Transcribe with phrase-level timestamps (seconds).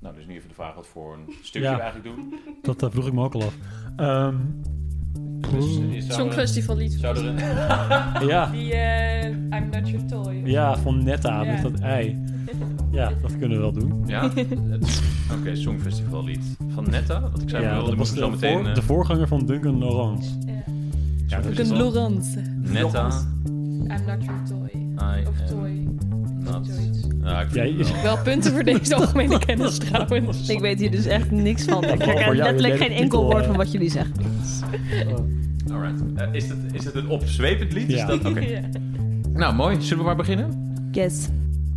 [0.00, 1.74] Nou, dus nu even de vraag wat voor een stukje Ja.
[1.76, 2.34] we eigenlijk doen.
[2.62, 3.54] Dat eh, vroeg ik me ook al af.
[3.96, 4.34] Ehm,
[5.54, 5.76] Dus,
[6.08, 6.92] er- Songfestival lied.
[6.92, 7.38] Zou er een...
[8.28, 10.34] ja, Die eh, I'm Not Your Toy.
[10.44, 11.52] ja, van Netta Ja.
[11.52, 12.18] met dat ei.
[12.90, 14.02] Ja, dat kunnen we wel doen.
[14.06, 14.30] Ja?
[15.38, 17.20] Oké, Songfestival lied van Netta.
[17.30, 18.58] Wat ik zei, Ja, dat was de, zo meteen...
[18.58, 20.30] voor- eh, de voorganger van Duncan Laurence.
[21.26, 21.38] Ja.
[21.44, 22.40] Een wel- Laurence.
[22.60, 23.10] Netta.
[23.46, 24.70] I'm Not Your Toy.
[24.74, 25.88] I Of am Toy.
[27.22, 28.02] Ja, ik Jij wel.
[28.02, 30.48] Wel punten voor deze algemene kennis trouwens.
[30.48, 31.84] Ik weet hier dus echt niks van.
[31.84, 34.14] Ik herken je letterlijk geen enkel woord van wat jullie zeggen.
[35.72, 36.02] Alright.
[36.14, 37.88] Eh, is, het, is het een opzwepend lied?
[37.88, 38.06] Is Ja.
[38.06, 38.24] dat...
[38.24, 38.40] Oké.
[38.48, 38.60] Ja.
[39.32, 39.76] Nou, mooi.
[39.82, 40.72] Zullen we maar beginnen?
[40.92, 41.28] Yes.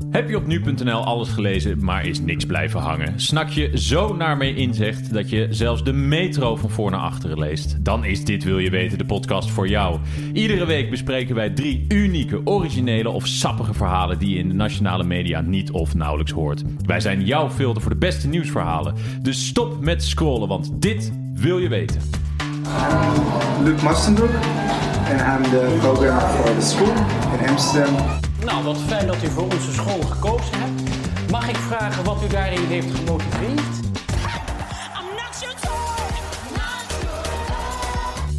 [0.10, 3.20] Heb je op nu.nl alles gelezen, maar is niks blijven hangen?
[3.20, 7.40] Snak je zo naar mee inzicht dat je zelfs de metro van voor naar achteren
[7.40, 7.86] leest?
[7.86, 10.00] Dan is Dit Wil Je Weten de podcast voor jou.
[10.34, 15.04] Iedere week bespreken wij drie unieke, originele of sappige verhalen die je in de nationale
[15.04, 16.64] media niet of nauwelijks hoort.
[16.86, 18.96] Wij zijn jouw filter voor de beste nieuwsverhalen.
[19.22, 22.02] Dus stop met scrollen, want dit wil je weten.
[23.64, 24.34] Luc Mastenbroek
[25.12, 26.94] and I'm the programmer for the school
[27.40, 28.31] in Amsterdam.
[28.46, 30.82] Nou, wat fijn dat u voor onze school gekozen hebt.
[31.32, 33.90] Mag ik vragen wat u daarin heeft gemotiveerd?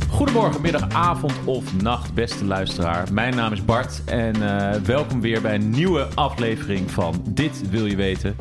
[0.08, 3.12] Goedemorgen, middag, avond of nacht, beste luisteraar.
[3.12, 7.86] Mijn naam is Bart en eh, welkom weer bij een nieuwe aflevering van Dit Wil
[7.86, 8.36] Je Weten.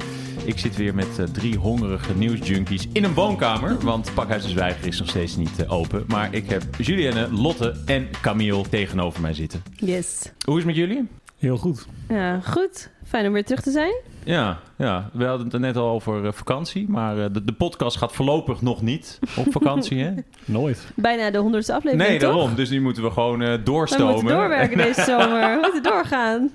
[0.46, 4.88] Ik zit weer met eh, drie hongerige nieuwsjunkies in een woonkamer, want Pakhuis de Zwijger
[4.88, 6.04] is nog steeds niet eh, open.
[6.08, 9.64] Maar ik heb Julienne, Lotte en Camille tegenover mij zitten.
[9.76, 10.32] Yes.
[10.46, 11.08] Hoe is het met jullie?
[11.42, 11.86] Heel goed.
[12.10, 12.90] Ja, goed.
[13.08, 13.94] Fijn om weer terug te zijn.
[14.24, 17.52] Ja, ja, we hadden het er net al over eh, vakantie, maar eh, de, de
[17.54, 20.12] podcast gaat voorlopig nog niet op vakantie, hè?
[20.46, 20.88] Nooit.
[20.96, 22.30] Bijna de honderdste aflevering, Nee, toch?
[22.32, 22.56] daarom.
[22.56, 24.14] Dus nu moeten we gewoon eh, We doorstomen.
[24.14, 25.52] moeten doorwerken deze zomer.
[25.56, 26.52] We moeten doorgaan.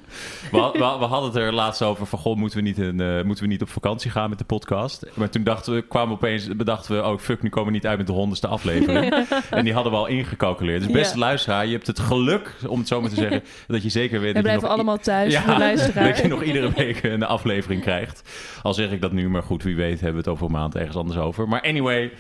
[0.51, 3.23] We, we, we hadden het er laatst over van, goh, moeten we, niet in, eh,
[3.23, 5.07] moeten we niet op vakantie gaan met de podcast?
[5.15, 7.87] Maar toen dachten we, kwamen we opeens, bedachten we, oh fuck, nu komen we niet
[7.87, 9.27] uit met de honderdste aflevering.
[9.51, 10.83] en die hadden we al ingecalculeerd.
[10.83, 11.21] Dus beste Ja.
[11.21, 14.29] luisteraar, je hebt het geluk, om het zo maar te zeggen, dat je zeker weet
[14.29, 16.05] We dat je, blijven allemaal thuis Ja, de luisteraar.
[16.09, 18.16] dat je nog iedere week een aflevering krijgt.
[18.63, 20.75] Al zeg ik dat nu, maar goed, wie weet hebben we het over een maand
[20.77, 21.49] ergens anders over.
[21.49, 22.13] Maar anyway,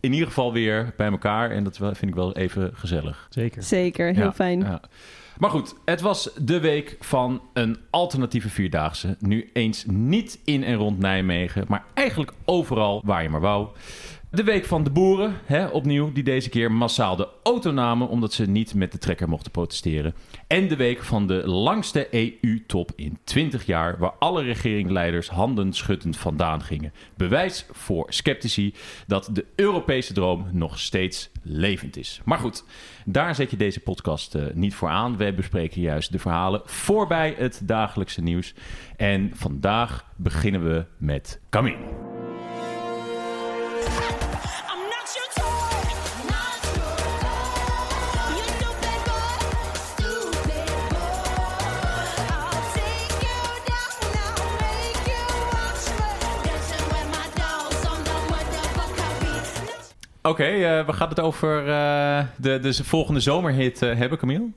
[0.00, 1.50] in ieder geval weer bij elkaar.
[1.50, 3.26] En dat vind ik wel even gezellig.
[3.30, 3.62] Zeker.
[3.62, 4.60] Zeker, heel Ja, fijn.
[4.60, 4.80] ja.
[5.38, 9.16] Maar goed, het was de week van een alternatieve vierdaagse.
[9.18, 13.68] Nu eens niet in en rond Nijmegen, maar eigenlijk overal waar je maar wou.
[14.36, 18.32] De week van de boeren, hè, opnieuw, die deze keer massaal de auto namen omdat
[18.32, 20.14] ze niet met de trekker mochten protesteren.
[20.46, 26.16] En de week van de langste EU-top in 20 jaar, waar alle regeringsleiders handen schuddend
[26.16, 26.92] vandaan gingen.
[27.14, 28.74] Bewijs voor sceptici
[29.06, 32.20] dat de Europese droom nog steeds levend is.
[32.24, 32.64] Maar goed,
[33.04, 35.16] daar zet je deze podcast eh, niet voor aan.
[35.16, 38.54] We bespreken juist de verhalen voorbij het dagelijkse nieuws.
[38.96, 42.15] En vandaag beginnen we met Camille.
[60.26, 64.48] Oké, eh, we gaan het over eh, de, de volgende zomerhit eh, hebben, Camille.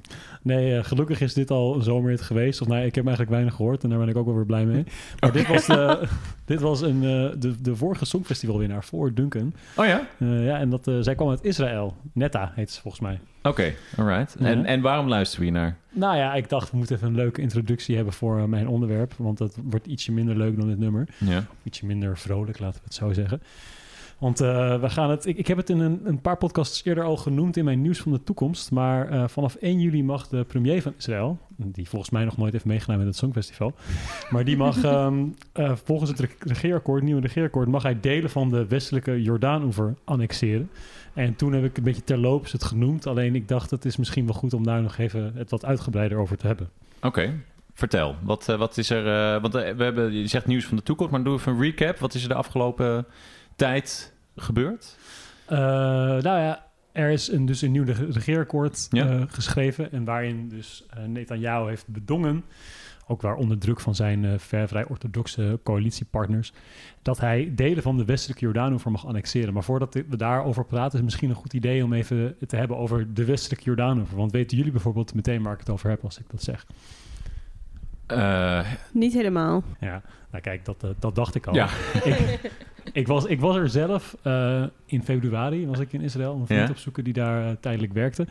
[0.42, 2.62] Nee, gelukkig is dit al een zomerhit geweest.
[2.62, 4.66] Of nee, ik heb eigenlijk weinig gehoord en daar ben ik ook wel weer blij
[4.66, 4.84] mee.
[5.20, 6.08] Maar dit was, de,
[6.46, 7.02] dit was een,
[7.40, 9.54] de, de vorige Songfestivalwinnaar voor Duncan.
[9.76, 10.08] Oh ja?
[10.18, 11.96] Ja, en dat, zij kwam uit Israël.
[12.14, 13.20] Netta heet ze volgens mij.
[13.44, 14.36] Oké, alright.
[14.40, 14.46] Ja.
[14.46, 15.78] En, en waarom luisteren we hier naar?
[15.90, 19.14] Nou ja, ik dacht we moeten even een leuke introductie hebben voor mijn onderwerp.
[19.18, 21.08] Want dat wordt ietsje minder leuk dan dit nummer.
[21.18, 21.44] Ja.
[21.64, 23.42] Ietsje minder vrolijk, laten we het zo zeggen.
[24.20, 25.26] Want eh, we gaan het.
[25.26, 28.00] Ik, ik heb het in een, een paar podcasts eerder al genoemd in mijn nieuws
[28.00, 28.72] van de toekomst.
[28.72, 32.54] Maar eh, vanaf 1 juli mag de premier van Israël, die volgens mij nog nooit
[32.54, 33.74] heeft meegedaan met het Songfestival,
[34.32, 38.50] maar die mag ehm, eh, volgens het re- regeerakkoord, nieuwe regeerakkoord, mag hij delen van
[38.50, 40.70] de westelijke Jordaanoever annexeren.
[41.14, 43.08] En toen heb ik een beetje terloops het genoemd.
[43.08, 46.18] Alleen ik dacht, het is misschien wel goed om daar nog even het wat uitgebreider
[46.18, 46.70] over te hebben.
[47.02, 47.34] Oké,
[47.74, 48.16] vertel.
[48.24, 49.42] Wat, wat is er...
[49.42, 51.98] want we hebben, je zegt nieuws van de toekomst, maar doe even een recap.
[51.98, 53.06] Wat is er de afgelopen
[53.60, 54.98] tijd gebeurd?
[55.46, 59.08] Eh, nou ja, er is een, dus een nieuw reg- regeerakkoord Ja.
[59.08, 59.92] eh, geschreven.
[59.92, 62.44] En waarin dus eh Netanyahu heeft bedongen,
[63.08, 66.54] ook waar onder druk van zijn eh, ver vrij orthodoxe coalitiepartners,
[67.02, 69.54] dat hij delen van de westelijke Jordaanoever mag annexeren.
[69.54, 72.78] Maar voordat we daarover praten, is het misschien een goed idee om even te hebben
[72.78, 74.18] over de westelijke Jordaanoever.
[74.18, 76.66] Want weten jullie bijvoorbeeld meteen waar ik het over heb als ik dat zeg?
[78.08, 79.64] Eh, Niet helemaal.
[79.80, 80.02] Ja,
[80.32, 81.54] nou kijk, dat, dat dacht ik al.
[81.56, 81.70] ja,
[82.04, 82.52] ik,
[82.94, 86.46] ik, was, ik was er zelf eh, in februari, was ik in Israël, om een
[86.48, 86.70] vriend Ja.
[86.70, 88.28] opzoeken die daar eh, tijdelijk werkte.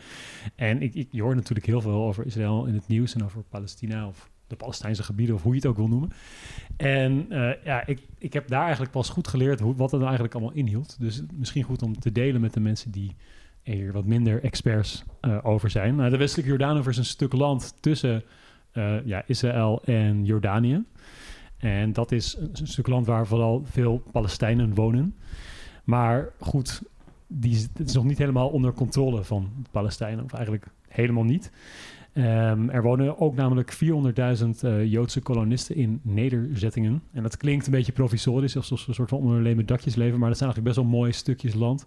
[0.55, 3.43] En ik, ik, je hoort natuurlijk heel veel over Israël in het nieuws en over
[3.49, 6.11] Palestina of de Palestijnse gebieden, of hoe je het ook wil noemen.
[6.77, 10.03] En eh, ja, ik, ik heb daar eigenlijk pas goed geleerd hoe, wat het nou
[10.05, 10.95] eigenlijk allemaal inhield.
[10.99, 13.15] Dus misschien goed om te delen met de mensen die
[13.63, 15.03] er wat minder experts
[15.43, 15.95] over zijn.
[15.95, 18.23] Nou, de westelijke Jordaanover is een stuk land tussen
[19.05, 20.83] ja, Israël en Jordanië.
[21.59, 25.15] En dat is een, stuk land waar vooral veel Palestijnen wonen.
[25.83, 26.81] Maar goed,
[27.27, 31.51] die, is- het is nog niet helemaal onder controle van Palestijnen, of eigenlijk helemaal niet.
[32.13, 37.01] Ehm, er wonen ook namelijk 400.000 eh, Joodse kolonisten in nederzettingen.
[37.13, 39.95] En dat klinkt een beetje provisorisch, alsof ze een soort van onder alleen met dakjes
[39.95, 40.19] leven.
[40.19, 41.85] Maar dat zijn eigenlijk best wel mooie stukjes land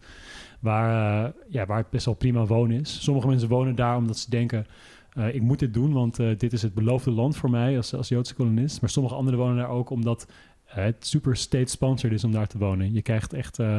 [0.60, 3.02] waar, eh, ja, waar het best wel prima wonen is.
[3.02, 4.66] Sommige mensen wonen daar omdat ze denken...
[5.12, 7.94] eh, ik moet dit doen, want eh, dit is het beloofde land voor mij als,
[7.94, 8.80] als Joodse kolonist.
[8.80, 10.26] Maar sommige anderen wonen daar ook omdat
[10.64, 12.92] eh, het super state-sponsored is om daar te wonen.
[12.92, 13.78] Je krijgt echt eh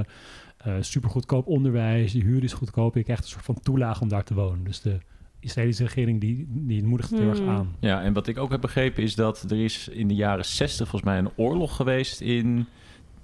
[0.64, 2.96] eh, super goedkoop onderwijs, je huur is goedkoop.
[2.96, 4.64] Je krijgt een soort van toelage om daar te wonen.
[4.64, 4.98] Dus de
[5.40, 7.50] Israëlische regering die, die moedigt het heel erg Hmm.
[7.50, 7.76] aan.
[7.80, 10.88] Ja, en wat ik ook heb begrepen is dat er is in de jaren 60
[10.88, 12.66] volgens mij een oorlog geweest in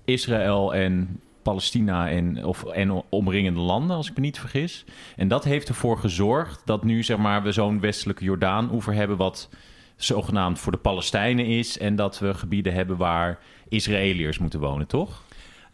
[0.05, 4.85] Israël en Palestina en, of, en omringende landen, als ik me niet vergis.
[5.15, 9.49] En dat heeft ervoor gezorgd dat nu zeg maar, we zo'n westelijke Jordaan-oever hebben wat
[9.95, 15.23] zogenaamd voor de Palestijnen is en dat we gebieden hebben waar Israëliërs moeten wonen, toch?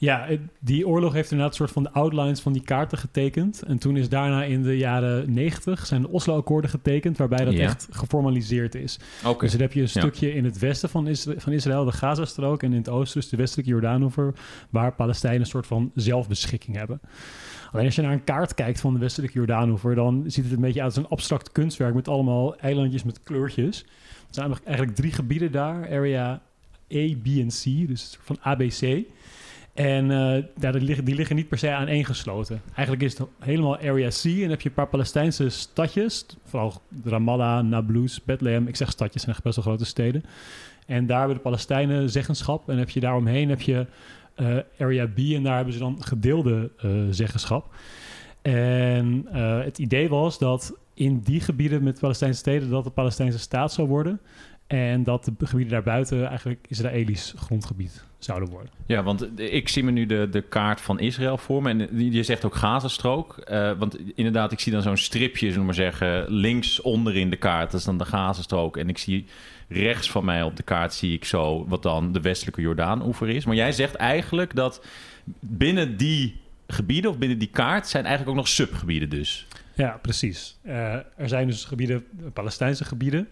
[0.05, 0.27] Ja,
[0.59, 3.61] die oorlog heeft inderdaad een soort van de outlines van die kaarten getekend.
[3.63, 7.59] En toen is daarna in de jaren 90 zijn de Oslo-akkoorden getekend, waarbij dat Ja.
[7.63, 8.99] echt geformaliseerd is.
[9.39, 9.99] Dus dan heb je een Ja.
[9.99, 13.29] stukje in het westen van, Isra- van Israël, de Gazastrook, en in het oosten, dus
[13.29, 14.33] de westelijke Jordaanover,
[14.69, 16.99] waar Palestijnen een soort van zelfbeschikking hebben.
[17.71, 20.61] Alleen als je naar een kaart kijkt van de westelijke Jordaanover, dan ziet het een
[20.61, 23.79] beetje uit als een abstract kunstwerk met allemaal eilandjes met kleurtjes.
[24.27, 26.41] Er zijn eigenlijk- drie gebieden daar, area
[26.95, 29.03] A, B en C, dus van ABC.
[29.75, 30.07] En
[30.59, 32.61] ja, die, liggen, niet per se aaneengesloten.
[32.75, 34.23] Eigenlijk is het helemaal Area C.
[34.23, 36.25] En heb je een paar Palestijnse stadjes.
[36.43, 38.67] Vooral Ramallah, Nablus, Bethlehem.
[38.67, 40.23] Ik zeg stadjes, zijn echt best wel grote steden.
[40.85, 42.69] En daar hebben de Palestijnen zeggenschap.
[42.69, 43.85] En heb je daaromheen heb je
[44.35, 45.17] eh, Area B.
[45.17, 47.73] En daar hebben ze dan gedeelde eh, zeggenschap.
[48.41, 49.25] En
[49.63, 52.69] het idee was dat in die gebieden met Palestijnse steden...
[52.69, 54.19] dat de Palestijnse staat zou worden.
[54.67, 58.71] En dat de gebieden daarbuiten eigenlijk Israëlisch grondgebied zouden worden.
[58.85, 61.69] Ja, want ik zie me nu de, de kaart van Israël voor me.
[61.69, 63.37] En je zegt ook Gazastrook.
[63.37, 67.35] Eh, want inderdaad, ik zie dan zo'n stripje, zullen we maar zeggen, links onderin de
[67.35, 67.71] kaart.
[67.71, 68.77] Dat is dan de Gazastrook.
[68.77, 69.25] En ik zie
[69.67, 73.45] rechts van mij op de kaart zie ik zo wat dan de westelijke Jordaan-oever is.
[73.45, 74.85] Maar jij zegt eigenlijk dat
[75.39, 79.47] binnen die gebieden of binnen die kaart zijn eigenlijk ook nog subgebieden dus.
[79.73, 80.57] Ja, precies.
[80.61, 83.27] Eh, er zijn dus gebieden, Palestijnse gebieden.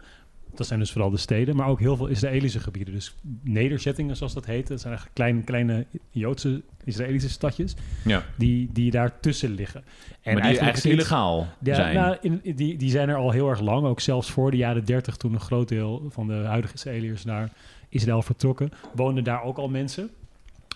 [0.56, 2.94] Dat zijn dus vooral de steden, maar ook heel veel Israëlische gebieden.
[2.94, 4.68] Dus nederzettingen, zoals dat heet.
[4.68, 8.24] Dat zijn eigenlijk kleine, kleine Joodse Israëlische stadjes Ja.
[8.38, 9.84] die, die daartussen liggen.
[10.22, 11.96] En maar die eigenlijk het- illegaal Ja, zijn.
[11.96, 13.86] nou, in- die, die zijn er al heel erg lang.
[13.86, 17.50] Ook zelfs voor de jaren 30, toen een groot deel van de huidige Israëliërs naar
[17.90, 20.10] Israël vertrokken, woonden daar ook al mensen.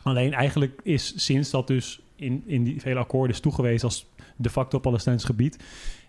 [0.04, 4.50] Alleen eigenlijk is sinds dat dus in, in die vele akkoorden is toegewezen als de
[4.50, 5.58] facto Palestijns gebied,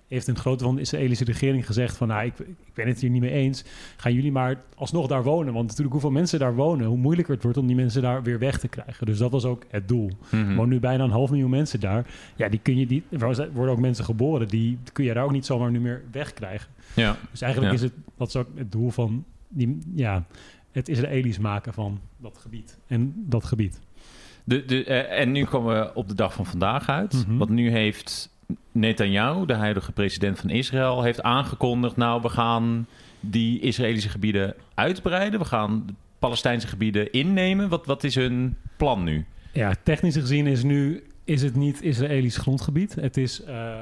[0.08, 3.10] heeft een grote van de Israëlische regering gezegd van, nou, ik, ik ben het hier
[3.10, 3.64] niet mee eens.
[3.96, 5.52] Gaan jullie maar alsnog daar wonen?
[5.52, 8.38] Want natuurlijk hoeveel mensen daar wonen, hoe moeilijker het wordt om die mensen daar weer
[8.38, 9.06] weg te krijgen.
[9.06, 10.10] Dus dat was ook het doel.
[10.31, 12.06] Er wonen nu bijna een half miljoen mensen daar.
[12.37, 15.32] Ja, die kun je die, er worden ook mensen geboren, die kun je daar ook
[15.32, 16.70] niet zomaar nu meer wegkrijgen.
[16.94, 17.16] Ja.
[17.31, 17.78] Dus eigenlijk Ja.
[17.78, 20.25] is het, dat is ook het doel van die, ja,
[20.72, 22.78] het Israëlisch maken van dat gebied.
[22.87, 23.81] En dat gebied.
[24.44, 27.24] De, de, eh, en nu komen we op de dag van vandaag uit.
[27.27, 27.36] Mhm.
[27.36, 28.36] Want nu heeft
[28.72, 32.86] Netanyahu, de huidige president van Israël, heeft aangekondigd: nou, we gaan
[33.20, 35.40] die Israëlische gebieden uitbreiden.
[35.40, 37.69] We gaan de Palestijnse gebieden innemen.
[37.69, 39.24] Wat, wat is hun plan nu?
[39.52, 42.94] Ja, technisch gezien is nu is het niet Israëlisch grondgebied.
[42.94, 43.76] Het is, eh,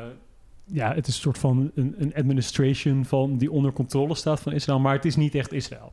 [0.64, 4.52] ja, het is een soort van een, een administration van die onder controle staat van
[4.52, 5.92] Israël, maar het is niet echt Israël.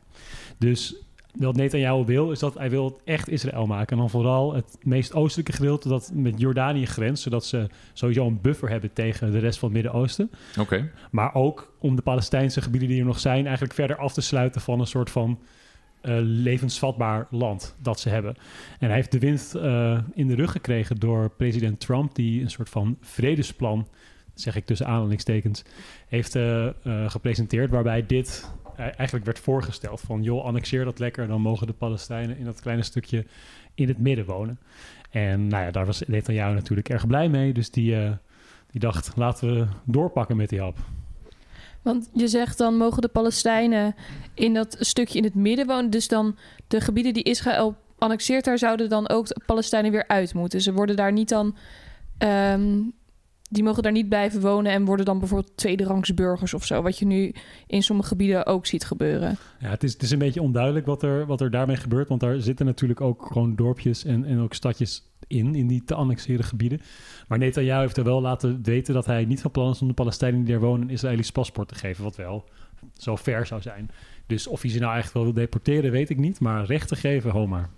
[0.58, 0.94] Dus
[1.38, 3.92] wat Netanyahu wil, is dat hij wil echt Israël maken.
[3.92, 8.40] En dan vooral het meest oostelijke gedeelte dat met Jordanië grenst, zodat ze sowieso een
[8.40, 10.30] buffer hebben tegen de rest van het Midden-Oosten.
[10.58, 10.90] Oké.
[11.10, 14.60] Maar ook om de Palestijnse gebieden die er nog zijn, eigenlijk verder af te sluiten
[14.60, 15.38] van een soort van
[16.04, 18.34] eh, levensvatbaar land dat ze hebben.
[18.78, 22.50] En hij heeft de wind eh, in de rug gekregen door president Trump, die een
[22.50, 23.88] soort van vredesplan,
[24.34, 25.64] zeg ik tussen aanhalingstekens,
[26.08, 26.68] heeft eh,
[27.06, 32.38] gepresenteerd, waarbij dit eigenlijk werd voorgesteld van joh, annexeer dat lekker, dan mogen de Palestijnen
[32.38, 33.26] in dat kleine stukje
[33.74, 34.58] in het midden wonen.
[35.10, 38.12] En nou ja, daar was Netanyahu natuurlijk erg blij mee, dus die, eh,
[38.70, 40.76] die dacht, laten we doorpakken met die hap.
[41.82, 43.94] Want je zegt dan mogen de Palestijnen
[44.34, 45.90] in dat stukje in het midden wonen.
[45.90, 46.36] Dus dan
[46.68, 50.60] de gebieden die Israël annexeert, daar zouden dan ook de Palestijnen weer uit moeten.
[50.60, 51.56] Ze worden daar niet dan.
[52.18, 52.80] ehm,
[53.54, 56.82] die mogen daar niet blijven wonen en worden dan bijvoorbeeld tweederangs burgers of zo.
[56.82, 57.34] Wat je nu
[57.66, 59.36] in sommige gebieden ook ziet gebeuren.
[59.60, 62.08] Ja, het is, het is een beetje onduidelijk wat er, wat er daarmee gebeurt.
[62.08, 65.94] Want daar zitten natuurlijk ook gewoon dorpjes en, en ook stadjes in, in die te
[65.94, 66.80] annexeren gebieden.
[67.28, 69.94] Maar Netanyahu heeft er wel laten weten dat hij niet van plan is om de
[69.94, 72.04] Palestijnen die daar wonen een Israëlisch paspoort te geven.
[72.04, 72.44] Wat wel
[72.92, 73.90] zo ver zou zijn.
[74.26, 76.40] Dus of hij ze nou eigenlijk wel wil deporteren, weet ik niet.
[76.40, 77.68] Maar recht te geven, homa.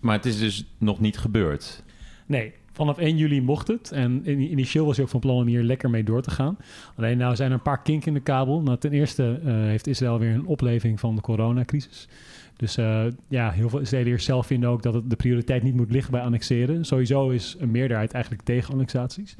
[0.00, 1.82] Maar het is dus nog niet gebeurd.
[2.26, 3.92] Nee, vanaf 1 juli mocht het.
[3.92, 6.56] En in- initieel was hij ook van plan om hier lekker mee door te gaan.
[6.96, 8.62] Alleen nou zijn er een paar kinken in de kabel.
[8.62, 12.08] Nou, ten eerste eh, heeft Israël weer een opleving van de coronacrisis.
[12.56, 15.90] Dus eh, ja, heel veel Israëliërs zelf vinden ook dat het de prioriteit niet moet
[15.90, 16.84] liggen bij annexeren.
[16.84, 19.36] Sowieso is een meerderheid eigenlijk tegen annexaties.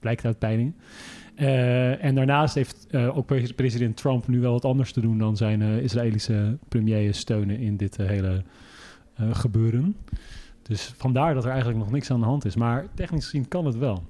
[0.00, 0.74] Blijkt uit peilingen.
[1.34, 5.36] Eh, en daarnaast heeft ook pre- president Trump nu wel wat anders te doen dan
[5.36, 8.42] zijn Israëlische premier steunen in dit hele
[9.30, 9.96] gebeuren.
[10.68, 12.56] Dus vandaar dat er eigenlijk nog niks aan de hand is.
[12.56, 14.02] Maar technisch gezien kan het wel.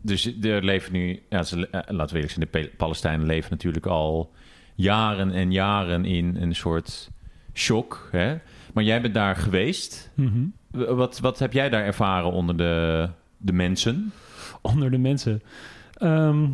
[0.00, 3.86] Dus er leven nu, ja, ze, eh, laten we eerlijk zijn, de Palestijnen leven natuurlijk
[3.86, 4.30] al
[4.74, 7.10] jaren en jaren in een soort
[7.54, 8.08] shock.
[8.12, 8.36] Hè?
[8.74, 10.10] Maar jij bent daar geweest.
[10.70, 14.12] W- Wat, wat heb jij daar ervaren onder de, de mensen?
[14.62, 15.42] Onder de mensen.
[15.94, 16.46] Ehm,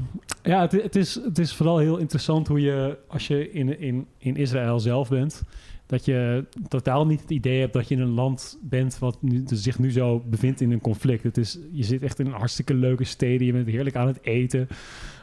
[0.42, 4.06] ja, het, het, is, het is vooral heel interessant hoe je, als je in, in,
[4.18, 5.42] in Israël zelf bent,
[5.86, 9.42] dat je totaal niet het idee hebt dat je in een land bent wat nu,
[9.46, 11.22] zich nu zo bevindt in een conflict.
[11.22, 14.18] Het is, je zit echt in een hartstikke leuke steden, je bent heerlijk aan het
[14.22, 14.68] eten.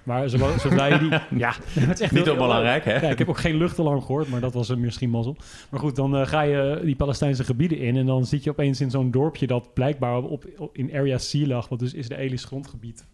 [0.03, 1.10] Maar zodra, zodra je die...
[1.39, 2.94] Ja, het is echt Niet heel- onbelangrijk, hè?
[2.94, 5.36] Ja, ik heb ook geen luchtalarm gehoord, maar dat was er misschien mazzel.
[5.70, 8.82] Maar goed, dan eh, ga je die Palestijnse gebieden in en dan zit je opeens
[8.82, 13.06] in zo'n dorpje dat blijkbaar op, op- in Area C lag, wat dus Israëlisch grondgebied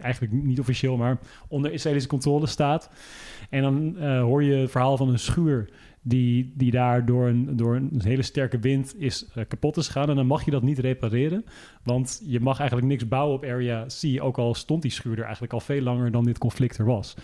[0.00, 2.90] eigenlijk niet officieel, maar onder Israëlische controle staat.
[3.50, 5.68] En dan eh, hoor je het verhaal van een schuur
[6.02, 10.08] die, die daar door een, door een hele sterke wind is eh, kapot is gegaan.
[10.08, 11.44] En dan mag je dat niet repareren,
[11.82, 15.22] want je mag eigenlijk niks bouwen op Area C, ook al stond die schuur er
[15.22, 17.14] eigenlijk al veel langer dan dit conflict er was.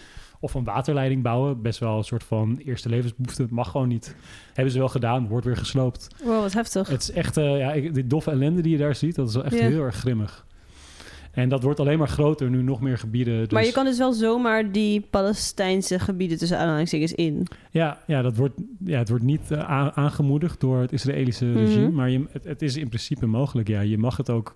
[0.40, 4.16] Of een waterleiding bouwen, best wel een soort van eerste levensbehoefte, mag gewoon niet.
[4.54, 6.08] Hebben ze wel gedaan, wordt weer gesloopt.
[6.24, 6.88] Wow, wat heftig.
[6.88, 9.44] Het is echt, eh, ja, die doffe ellende die je daar ziet, dat is wel
[9.44, 10.46] echt heel erg grimmig.
[11.38, 13.38] En dat wordt alleen maar groter nu nog meer gebieden.
[13.38, 17.46] Dus, Maar je kan dus wel zomaar die Palestijnse gebieden tussen aanhalingstekens in.
[17.70, 18.54] ja, ja, dat wordt,
[18.84, 21.58] ja, het wordt niet eh, aangemoedigd door het Israëlische Mhm.
[21.58, 23.68] regime, maar je, het, het is in principe mogelijk.
[23.68, 24.54] Ja, je mag het ook,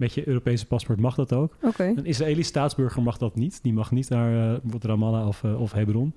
[0.00, 1.56] met je Europese paspoort mag dat ook.
[1.96, 3.62] Een Israëlisch staatsburger mag dat niet.
[3.62, 6.14] Die mag niet naar bijvoorbeeld Ramallah of, eh, of Hebron.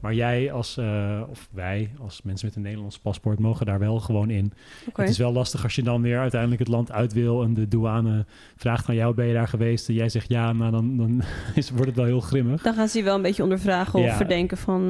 [0.00, 4.00] Maar jij als, eh, of wij als mensen met een Nederlands paspoort mogen daar wel
[4.00, 4.52] gewoon in.
[4.94, 7.68] Het is wel lastig als je dan weer uiteindelijk het land uit wil en de
[7.68, 8.26] douane
[8.56, 9.88] vraagt aan jou, ben je daar geweest?
[9.88, 11.22] En jij zegt ja, nou dan, dan
[11.54, 12.62] is, wordt het wel heel grimmig.
[12.62, 14.82] Dan gaan ze je wel een beetje ondervragen of verdenken van...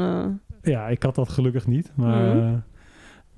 [0.62, 1.92] Ja, ik had dat gelukkig niet.
[1.94, 2.56] Maar Mhm.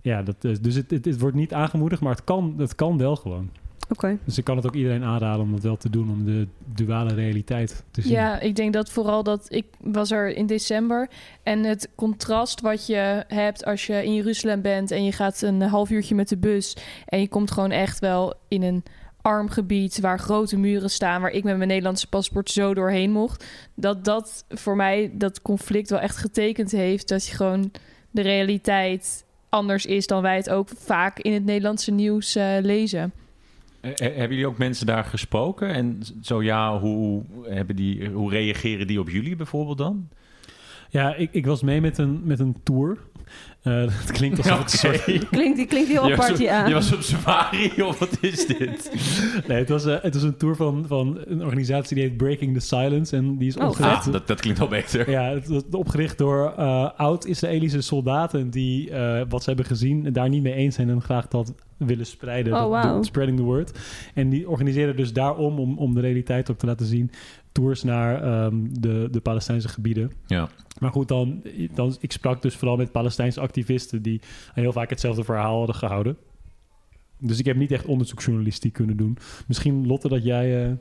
[0.02, 3.16] ja, dat, dus het, het, het wordt niet aangemoedigd, maar het kan, het kan wel
[3.16, 3.50] gewoon.
[3.88, 4.18] Oké.
[4.24, 7.14] Dus ik kan het ook iedereen aanraden om dat wel te doen, om de duale
[7.14, 8.12] realiteit te zien.
[8.12, 11.08] Ja, ik denk dat vooral dat ik was er in december
[11.42, 15.62] en het contrast wat je hebt als je in Jeruzalem bent en je gaat een
[15.62, 18.84] half uurtje met de bus en je komt gewoon echt wel in een
[19.26, 23.44] arm gebied waar grote muren staan waar ik met mijn Nederlandse paspoort zo doorheen mocht,
[23.74, 27.72] dat dat voor mij dat conflict wel echt getekend heeft dat je gewoon
[28.10, 33.12] de realiteit anders is dan wij het ook vaak in het Nederlandse nieuws eh, lezen.
[33.86, 35.68] Eh, eh, hebben jullie ook mensen daar gesproken?
[35.68, 40.08] En zo ja, hoe, hebben die, hoe reageren die op jullie bijvoorbeeld dan?
[40.90, 42.98] Ja, ik, ik was mee met een, met een tour.
[43.62, 46.66] Eh dat klinkt alsof het soort Klinkt, die klinkt heel apart, op- ja.
[46.66, 48.90] Je was op safari of wat is dit?
[49.46, 52.54] Nee, het was, eh, het was een tour van, van een organisatie die heet Breaking
[52.54, 53.16] the Silence.
[53.16, 54.06] En die is Oh, opgericht...
[54.06, 55.10] Ah, dat, dat klinkt al beter.
[55.10, 60.42] Ja, het opgericht door eh, oud-Israëlische soldaten die eh, wat ze hebben gezien daar niet
[60.42, 62.52] mee eens zijn en graag dat willen spreiden.
[62.52, 62.94] Oh, dat- wauw.
[62.94, 63.78] dat- spreading the word.
[64.14, 67.10] En die organiseren dus daarom, om, om de realiteit ook te laten zien,
[67.56, 70.12] tours naar ehm, de, de Palestijnse gebieden.
[70.26, 70.48] Ja.
[70.80, 71.42] Maar goed, dan,
[71.74, 74.20] dan, ik sprak dus vooral met Palestijnse activisten die
[74.54, 76.16] heel vaak hetzelfde verhaal hadden gehouden.
[77.18, 79.18] Dus ik heb niet echt onderzoeksjournalistiek kunnen doen.
[79.46, 80.64] Misschien, Lotte, dat jij...
[80.66, 80.72] eh,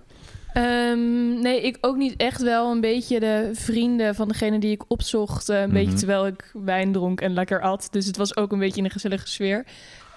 [0.53, 4.83] Ehm, nee, ik ook niet echt wel een beetje de vrienden van degene die ik
[4.91, 5.49] opzocht.
[5.49, 5.73] eh, een Mhm.
[5.73, 7.87] beetje terwijl ik wijn dronk en lekker at.
[7.91, 9.65] Dus het was ook een beetje in een gezellige sfeer.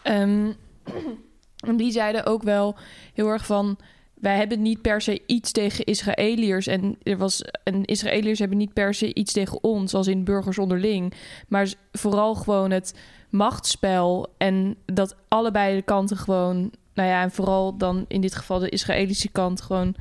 [0.03, 0.53] Ehm,
[1.69, 2.77] en die zeiden ook wel
[3.15, 3.79] heel erg van...
[4.21, 6.67] Wij hebben niet per se iets tegen Israëliërs.
[6.67, 10.59] En, er was, en Israëliërs hebben niet per se iets tegen ons, als in burgers
[10.59, 11.13] onderling.
[11.49, 12.95] Maar vooral gewoon het
[13.31, 14.35] machtsspel.
[14.39, 16.71] En dat allebei de kanten gewoon...
[16.95, 19.95] Nou ja, en vooral dan in dit geval de Israëlische kant gewoon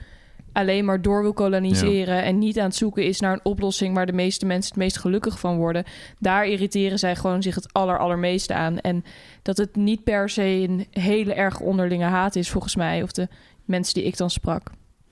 [0.58, 4.06] alleen maar door wil koloniseren en niet aan het zoeken is naar een oplossing waar
[4.06, 5.84] de meeste mensen het meest gelukkig van worden.
[6.20, 8.80] Daar irriteren zij gewoon zich het aller allermeeste aan.
[8.80, 9.04] En
[9.42, 13.28] dat het niet per se een hele erg onderlinge haat is volgens mij, of de
[13.68, 14.72] mensen die ik dan sprak.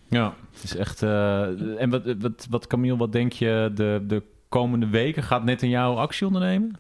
[0.10, 1.04] Ja, het is echt...
[1.04, 5.24] eh, en wat, wat, wat, Camille, wat denk je de, de komende weken?
[5.24, 6.76] Gaat net in jouw actie ondernemen?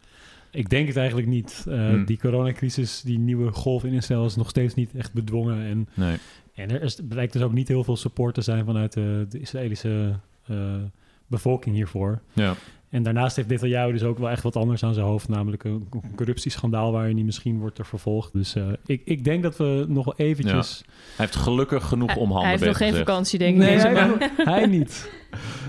[0.51, 1.65] Ik denk het eigenlijk niet.
[1.69, 2.05] Eh, Hmm.
[2.05, 5.65] Die coronacrisis, die nieuwe golf in Israël is nog steeds niet echt bedwongen.
[5.65, 6.17] En, Nee.
[6.53, 9.39] en er is, blijkt dus ook niet heel veel support te zijn vanuit de, de
[9.39, 10.57] Israëlische eh,
[11.27, 12.21] bevolking hiervoor.
[12.33, 12.53] Ja.
[12.95, 15.87] En daarnaast heeft Netanyahu dus ook wel echt wat anders aan zijn hoofd, namelijk een
[16.15, 18.33] corruptieschandaal waarin hij misschien wordt er vervolgd.
[18.33, 20.83] Dus eh, ik, ik denk dat we nog wel eventjes...
[20.85, 23.07] Hij heeft gelukkig genoeg om handen Hij heeft nog geen gezegd.
[23.07, 23.61] vakantie, denk ik.
[23.61, 25.09] Nee, deze hij, hij niet.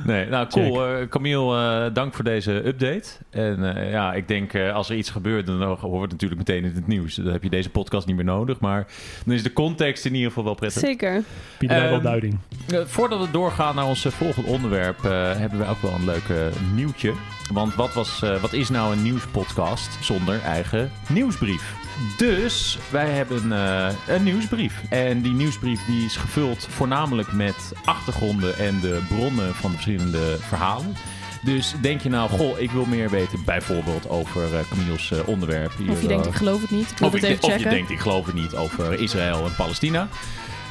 [0.04, 0.86] Nee, nou cool.
[0.86, 3.08] Eh, Camille, eh, dank voor deze update.
[3.30, 6.64] En eh, ja, ik denk eh, als er iets gebeurt, dan hoort het natuurlijk meteen
[6.64, 7.14] in het nieuws.
[7.14, 8.60] Dan heb je deze podcast niet meer nodig.
[8.60, 8.86] Maar
[9.24, 10.80] dan is de context in ieder geval wel prettig.
[10.80, 11.22] Zeker.
[11.58, 12.38] Biedt wij wel Ehm, duiding.
[12.84, 16.36] Voordat we doorgaan naar ons volgende onderwerp, eh, hebben we ook wel een leuk eh,
[16.74, 17.12] nieuwtje.
[17.52, 21.74] Want wat, was, eh, wat is nou een nieuwspodcast zonder eigen nieuwsbrief?
[22.16, 24.82] Dus wij hebben eh, een nieuwsbrief.
[24.88, 30.36] En die nieuwsbrief die is gevuld voornamelijk met achtergronden en de bronnen van de verschillende
[30.40, 30.96] verhalen.
[31.42, 35.72] Dus denk je nou, goh, ik wil meer weten bijvoorbeeld over eh Camille's onderwerp.
[35.76, 36.90] hier, Of je denkt, ik geloof het niet.
[36.90, 37.70] Ik wil of, het ik- even of checken.
[37.70, 40.08] je denkt, ik geloof het niet over Israël en Palestina.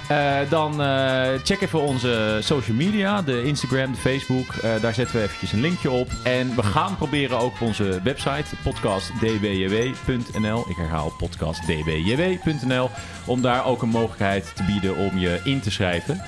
[0.07, 4.53] Eh, dan eh, check even onze social media, de Instagram, de Facebook.
[4.53, 6.09] Eh, daar zetten we eventjes een linkje op.
[6.23, 10.65] En we gaan proberen ook op onze website, podcastdbjw.nl.
[10.69, 12.89] Ik herhaal podcastdbjw.nl.
[13.25, 16.21] Om daar ook een mogelijkheid te bieden om je in te schrijven.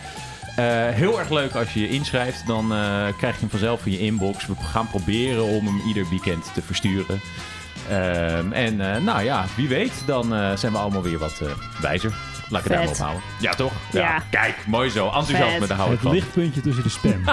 [0.92, 2.48] Heel erg leuk als je je inschrijft.
[2.48, 2.68] Dan
[3.18, 4.48] krijg je hem vanzelf in je inbox.
[4.48, 7.22] We gaan proberen om hem ieder weekend te versturen.
[7.90, 11.42] Ehm, en nou ja, wie weet, dan zijn we allemaal weer wat
[11.82, 12.27] wijzer.
[12.50, 12.98] Laat ik het daar maar Vet.
[12.98, 13.24] op houden.
[13.40, 13.72] Ja, toch?
[13.92, 14.22] Ja.
[14.30, 15.06] Kijk, mooi zo.
[15.06, 15.68] Enthousiasme, Vet.
[15.68, 17.24] daar hou ik Het lichtpuntje tussen de spam.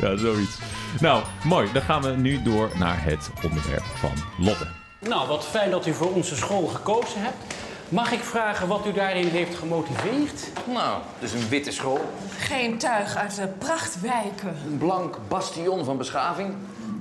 [0.00, 0.58] Ja, zoiets.
[1.00, 1.68] Nou, mooi.
[1.72, 4.66] Dan gaan we nu door naar het onderwerp van Lotte.
[5.00, 7.54] Nou, wat fijn dat u voor onze school gekozen hebt.
[7.88, 10.50] Mag ik vragen wat u daarin heeft gemotiveerd?
[10.72, 12.10] Nou, het is een witte school.
[12.38, 14.56] Geen tuig uit de prachtwijken.
[14.66, 16.54] Een blank bastion van beschaving.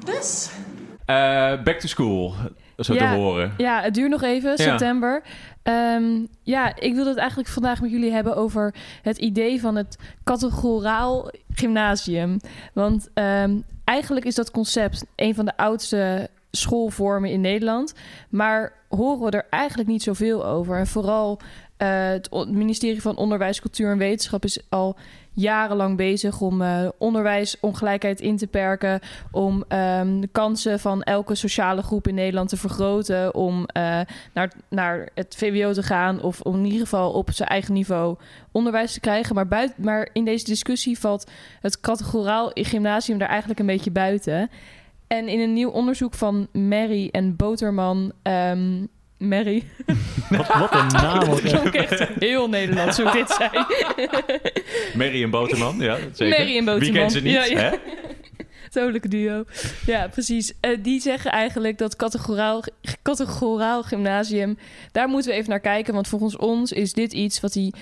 [0.05, 0.49] Dus
[1.05, 1.15] Eh,
[1.63, 2.35] back to school,
[2.77, 2.99] zo Ja.
[3.11, 3.53] te horen.
[3.57, 4.55] Ja, het duurt nog even, Ja.
[4.57, 5.21] september.
[5.67, 9.97] Ehm, ja, ik wilde het eigenlijk vandaag met jullie hebben over het idee van het
[10.23, 12.39] categoraal gymnasium.
[12.73, 17.93] Want ehm, eigenlijk is dat concept een van de oudste schoolvormen in Nederland.
[18.29, 20.77] Maar horen we er eigenlijk niet zoveel over.
[20.77, 21.39] En vooral
[21.77, 24.95] eh, het ministerie van Onderwijs, Cultuur en Wetenschap is al
[25.33, 28.99] jarenlang bezig om eh, onderwijsongelijkheid in te perken,
[29.31, 33.99] om ehm, de kansen van elke sociale groep in Nederland te vergroten, om eh,
[34.33, 38.17] naar, naar het VWO te gaan of om in ieder geval op zijn eigen niveau
[38.51, 39.35] onderwijs te krijgen.
[39.35, 44.49] Maar, buiten, maar in deze discussie valt het categoraal gymnasium daar eigenlijk een beetje buiten.
[45.07, 48.11] En in een nieuw onderzoek van Mary en Boterman.
[48.21, 48.85] ehm
[49.17, 49.63] Mary.
[50.29, 51.25] wat, wat een naam.
[51.25, 53.49] Dat klonk echt heel Nederlands hoe dit zei.
[55.03, 56.39] Mary en Boterman, ja, zeker.
[56.39, 56.79] Mary en Boterman.
[56.79, 57.57] Wie kent ze niet, Ja, ja.
[57.57, 57.75] hè?
[58.79, 59.43] Dodelijke duo.
[59.85, 60.53] Ja, precies.
[60.59, 62.63] Eh, die zeggen eigenlijk dat categoraal,
[63.01, 64.57] categoraal gymnasium...
[64.91, 65.93] daar moeten we even naar kijken.
[65.93, 67.73] Want volgens ons is dit iets wat die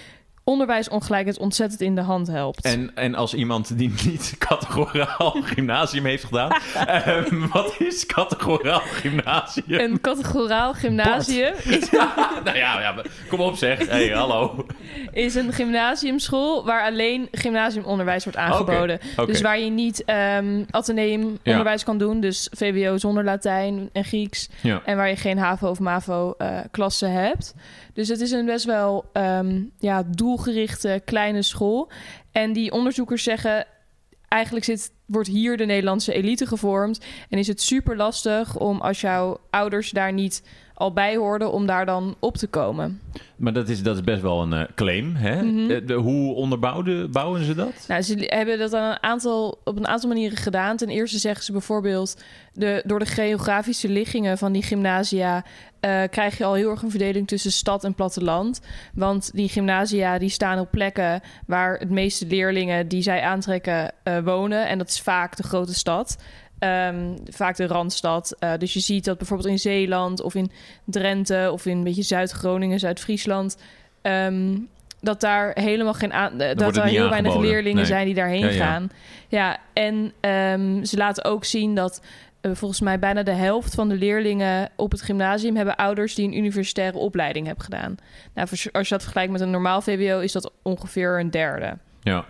[0.45, 2.65] onderwijsongelijkheid ontzettend in de hand helpt.
[2.65, 6.51] En, en als iemand die niet categoraal gymnasium heeft gedaan,
[6.87, 9.79] ehm, wat is categoraal gymnasium?
[9.79, 12.95] Een categoraal gymnasium is, nou ja, ja,
[13.29, 13.87] kom op zeg.
[13.87, 14.65] Hey, hallo.
[15.11, 18.99] is een gymnasiumschool waar alleen gymnasiumonderwijs wordt aangeboden.
[19.25, 24.49] Dus waar je niet ehm ateneum onderwijs kan doen, dus VWO zonder Latijn en Grieks.
[24.61, 24.81] Ja.
[24.85, 27.53] En waar je geen HAVO of MAVO eh klassen hebt.
[27.95, 31.91] Dus het is een best wel ehm, ja, doelgerichte kleine school.
[32.31, 33.65] En die onderzoekers zeggen...
[34.27, 36.99] eigenlijk zit, wordt hier de Nederlandse elite gevormd...
[37.29, 40.43] en is het super lastig om als jouw ouders daar niet
[40.75, 41.51] al bij hoorden...
[41.51, 43.01] om daar dan op te komen.
[43.35, 45.43] Maar dat is, dat is best wel een eh, claim, hè?
[45.43, 45.71] Mhm.
[45.71, 47.85] Eh, de- hoe onderbouwden bouwen ze dat?
[47.87, 50.77] Nou, ze hebben dat aan een aantal, op een aantal manieren gedaan.
[50.77, 52.21] Ten eerste zeggen ze bijvoorbeeld...
[52.53, 55.43] De, door de geografische liggingen van die gymnasia...
[55.79, 58.61] eh, krijg je al heel erg een verdeling tussen stad en platteland.
[58.93, 61.21] Want die gymnasia die staan op plekken...
[61.47, 63.91] waar het meeste leerlingen die zij aantrekken
[64.23, 64.67] wonen.
[64.67, 66.17] En dat is vaak de grote stad.
[66.65, 68.35] Ehm, vaak de Randstad.
[68.39, 70.51] Eh, dus je ziet dat bijvoorbeeld in Zeeland of in
[70.85, 71.49] Drenthe...
[71.51, 73.57] of in een beetje Zuid-Groningen, Zuid-Friesland...
[74.01, 74.57] ehm,
[75.01, 77.85] dat daar helemaal geen aan, eh, dat er het niet heel weinig leerlingen Nee.
[77.85, 78.89] zijn die daarheen Ja, gaan.
[79.27, 82.01] Ja, en ehm, ze laten ook zien dat
[82.41, 86.27] eh, volgens mij bijna de helft van de leerlingen op het gymnasium hebben ouders die
[86.27, 87.95] een universitaire opleiding hebben gedaan.
[88.33, 91.77] Nou, als je dat vergelijkt met een normaal VWO, is dat ongeveer een derde.
[92.01, 92.25] Ja.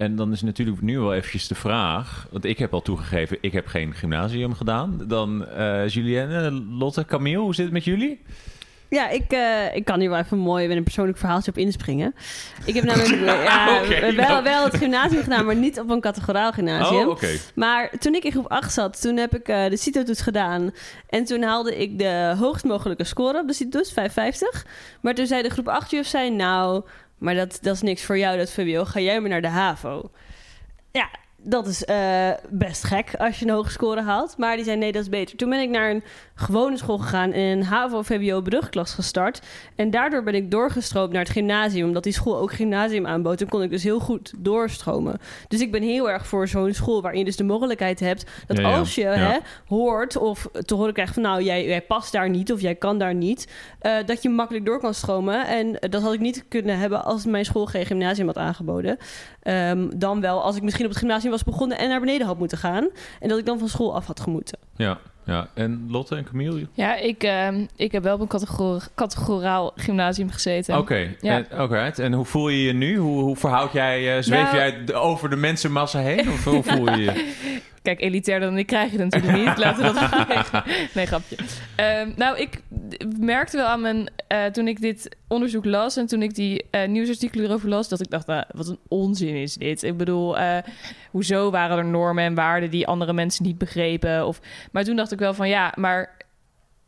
[0.00, 2.26] En dan is natuurlijk nu wel eventjes de vraag...
[2.30, 5.00] want ik heb al toegegeven, ik heb geen gymnasium gedaan.
[5.06, 8.20] Dan eh Julienne, Lotte, Camille, hoe zit het met jullie?
[8.88, 12.14] Ja, ik, eh, ik kan hier wel even mooi met een persoonlijk verhaaltje op inspringen.
[12.64, 16.52] Ik heb namelijk ja, Oké, wel, wel het gymnasium gedaan, maar niet op een categoraal
[16.52, 17.04] gymnasium.
[17.04, 17.28] Oh, oké.
[17.54, 20.70] Maar toen ik in groep 8 zat, toen heb ik eh, de CITO-toets gedaan.
[21.08, 24.66] En toen haalde ik de hoogst mogelijke score op de CITO-toets, 550.
[25.00, 26.84] Maar toen zei de groep 8 juf, zei, nou,
[27.20, 28.84] maar dat, dat is niks voor jou, dat VWO.
[28.84, 30.10] Ga jij maar naar de HAVO.
[30.90, 34.36] Ja, dat is eh, best gek als je een hoge score haalt.
[34.36, 35.36] Maar die zei, nee, dat is beter.
[35.36, 36.04] Toen ben ik naar een
[36.40, 39.40] gewone school gegaan en een HAVO-VWO-brugklas gestart.
[39.74, 41.86] En daardoor ben ik doorgestroomd naar het gymnasium.
[41.86, 43.38] Omdat die school ook gymnasium aanbood.
[43.38, 45.18] Toen kon ik dus heel goed doorstromen.
[45.48, 48.24] Dus ik ben heel erg voor zo'n school waarin je dus de mogelijkheid hebt...
[48.46, 48.78] dat Ja, ja.
[48.78, 49.14] als je Ja.
[49.14, 51.22] Hè, hoort of te horen krijgt van...
[51.22, 53.52] nou, jij, jij past daar niet of jij kan daar niet...
[53.78, 55.46] eh, dat je makkelijk door kan stromen.
[55.46, 58.96] En eh, dat had ik niet kunnen hebben als mijn school geen gymnasium had aangeboden.
[59.42, 61.78] Ehm, dan wel als ik misschien op het gymnasium was begonnen...
[61.78, 62.88] en naar beneden had moeten gaan.
[63.20, 64.58] En dat ik dan van school af had gemoeten.
[64.76, 65.48] Ja, ja.
[65.54, 66.66] En Lotte en Camille?
[66.72, 70.78] Ja, ik, ehm, ik heb wel op een categor categoraal gymnasium gezeten.
[70.78, 71.36] Oké, Ja.
[71.36, 71.98] en, alright.
[71.98, 72.96] en hoe voel je je nu?
[72.96, 76.20] Hoe, hoe verhoud jij, eh, zweef Nou- jij over de mensenmassa heen?
[76.30, 77.12] Of hoe voel je je?
[77.82, 79.58] Kijk, elitair dan ik krijg je het natuurlijk niet.
[79.64, 81.36] Laten we dat maar Nee, grapje.
[81.76, 82.62] Ehm, nou, ik
[83.18, 84.10] merkte wel aan mijn...
[84.26, 87.88] eh, toen ik dit onderzoek las en toen ik die eh, nieuwsartikelen erover las...
[87.88, 89.82] dat ik dacht, nou, wat een onzin is dit.
[89.82, 90.56] Ik bedoel, eh,
[91.10, 92.70] hoezo waren er normen en waarden...
[92.70, 94.26] die andere mensen niet begrepen?
[94.26, 94.40] Of,
[94.72, 96.18] maar toen dacht ik wel van, ja, maar...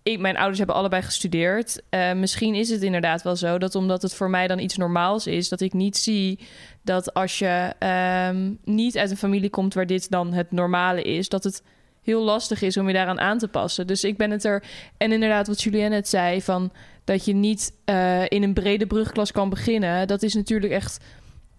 [0.03, 1.83] Ik, mijn ouders hebben allebei gestudeerd.
[1.89, 5.27] Eh, misschien is het inderdaad wel zo dat omdat het voor mij dan iets normaals
[5.27, 6.39] is, dat ik niet zie
[6.83, 11.29] dat als je ehm, niet uit een familie komt waar dit dan het normale is,
[11.29, 11.63] dat het
[12.03, 13.87] heel lastig is om je daaraan aan te passen.
[13.87, 14.63] Dus ik ben het er.
[14.97, 16.73] En inderdaad, wat Julien net zei, van
[17.05, 20.99] dat je niet eh, in een brede brugklas kan beginnen, dat is natuurlijk echt.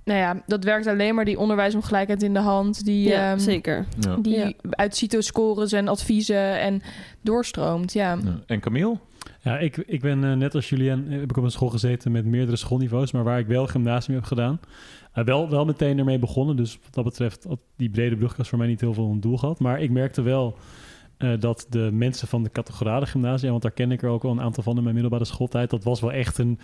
[0.05, 2.85] Nou ja, dat werkt alleen maar die onderwijsongelijkheid in de hand.
[2.85, 3.85] Die, Ja, ehm, zeker.
[3.99, 4.15] Ja.
[4.15, 4.51] Die Ja.
[4.69, 6.81] uit CITO-scores en adviezen en
[7.21, 7.93] doorstroomt.
[7.93, 8.17] Ja.
[8.23, 8.39] Ja.
[8.45, 8.97] En Camille?
[9.41, 12.11] Ja, ik, ik ben eh, net als Julien, eh, heb ik op een school gezeten
[12.11, 14.59] met meerdere schoolniveaus, maar waar ik wel gymnasium heb gedaan.
[15.13, 18.57] Eh, wel, wel meteen ermee begonnen, dus wat dat betreft had die brede brugklas voor
[18.57, 19.59] mij niet heel veel een doel gehad.
[19.59, 20.57] Maar ik merkte wel
[21.17, 24.31] eh, dat de mensen van de categorale gymnasia, want daar ken ik er ook wel
[24.31, 26.59] een aantal van in mijn middelbare schooltijd, dat was wel echt een,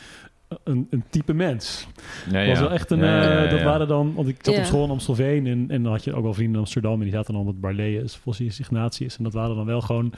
[0.63, 1.87] een, een type mens.
[2.31, 4.53] Ja, was wel echt een, Ja, ja, ja, eh, dat waren dan, want ik zat
[4.53, 4.59] Ja.
[4.59, 6.99] op school in Amstelveen en, en dan had je ook wel vrienden in Amsterdam en
[6.99, 9.17] die zaten dan het Barlees, Fossius Ignatius.
[9.17, 10.13] En dat waren dan wel gewoon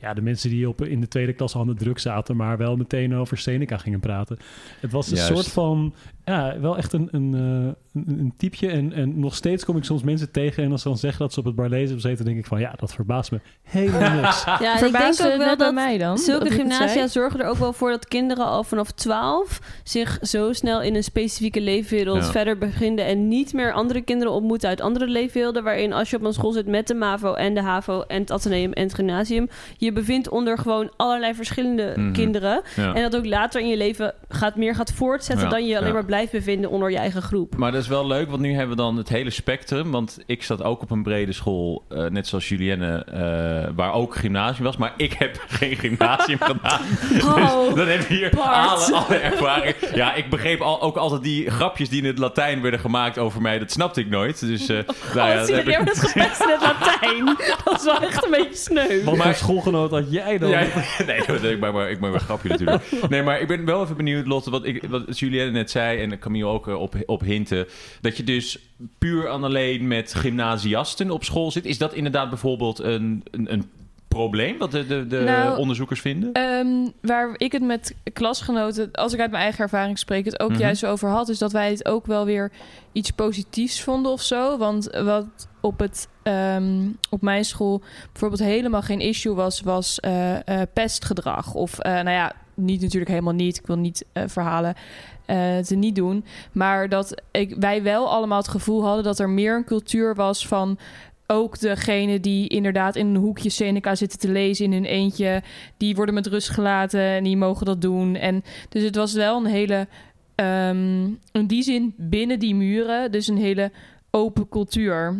[0.00, 2.76] ja, de mensen die op, in de tweede klas aan de druk zaten, maar wel
[2.76, 4.36] meteen over Seneca gingen praten.
[4.80, 5.32] Het was een Juist.
[5.32, 8.70] soort van, ja, wel echt een, een, eh, een, een typeje.
[8.72, 11.32] En, en nog steeds kom ik soms mensen tegen en als ze dan zeggen dat
[11.32, 14.44] ze op het Barlees hebben gezeten, denk ik van, ja, dat verbaast me helemaal niks.
[14.44, 16.18] Ja, ik denk ook wel dat mij dan.
[16.18, 20.82] zulke gymnasia zorgen er ook wel voor dat kinderen al vanaf 12 zich zo snel
[20.82, 22.30] in een specifieke leefwereld Ja.
[22.30, 25.62] verder beginnen en niet meer andere kinderen ontmoeten uit andere leefwerelden.
[25.64, 28.30] Waarin als je op een school zit met de MAVO en de HAVO en het
[28.30, 32.12] Atheneum en het gymnasium, je bevindt onder gewoon allerlei verschillende Mhm.
[32.12, 32.62] kinderen.
[32.76, 32.94] Ja.
[32.94, 35.86] En dat ook later in je leven gaat, meer gaat voortzetten Ja, dan je alleen
[35.88, 35.92] ja.
[35.94, 37.56] maar blijft bevinden onder je eigen groep.
[37.56, 39.90] Maar dat is wel leuk, want nu hebben we dan het hele spectrum.
[39.90, 44.14] Want ik zat ook op een brede school, eh, net zoals Julienne, eh, waar ook
[44.16, 44.76] gymnasium was.
[44.76, 46.80] Maar ik heb geen gymnasium gedaan.
[47.22, 49.74] Oh, Dus dan heb je hier alle, alle ervaring.
[49.94, 53.40] Ja, ik begreep al, ook altijd die grapjes die in het Latijn werden gemaakt over
[53.42, 53.58] mij.
[53.58, 54.40] Dat snapte ik nooit.
[54.40, 54.76] Dus, eh
[55.14, 57.24] nou ja, oh, dat zie je, ik- gepest in het Latijn.
[57.64, 59.04] Dat is wel echt een beetje sneu.
[59.04, 60.48] Wat voor schoolgenoot had jij dan?
[60.50, 60.66] Ja,
[61.06, 62.82] nee, dat- ik maak maar, ik maak maar een grapje natuurlijk.
[63.08, 66.01] Nee, maar ik ben wel even benieuwd, Lotte, wat, ik, wat Julienne net zei...
[66.10, 67.66] en Camille ook eh, op, op hinten...
[68.00, 68.58] dat je dus
[68.98, 71.64] puur en alleen met gymnasiasten op school zit.
[71.64, 73.70] Is dat inderdaad bijvoorbeeld een, een, een
[74.08, 74.58] probleem...
[74.58, 76.32] wat de, de, de Nou, onderzoekers vinden?
[76.32, 80.50] Ehm, waar ik het met klasgenoten, als ik uit mijn eigen ervaring spreek, het ook
[80.50, 80.60] Mhm.
[80.60, 82.52] juist over had, is dat wij het ook wel weer
[82.92, 84.58] iets positiefs vonden of zo.
[84.58, 90.34] Want wat op, het, ehm, op mijn school bijvoorbeeld helemaal geen issue was, was eh,
[90.34, 91.54] eh, pestgedrag.
[91.54, 93.56] Of nou ja, niet natuurlijk helemaal niet.
[93.56, 94.74] Ik wil niet verhalen
[95.24, 96.24] eh, te niet doen.
[96.52, 100.46] Maar dat ik, wij wel allemaal het gevoel hadden dat er meer een cultuur was
[100.46, 100.78] van
[101.26, 105.42] ook degene die inderdaad in een hoekje Seneca zitten te lezen in hun eentje,
[105.76, 108.14] die worden met rust gelaten en die mogen dat doen.
[108.16, 109.86] En dus het was wel een hele,
[110.34, 113.70] ehm, in die zin binnen die muren, dus een hele
[114.10, 115.16] open cultuur.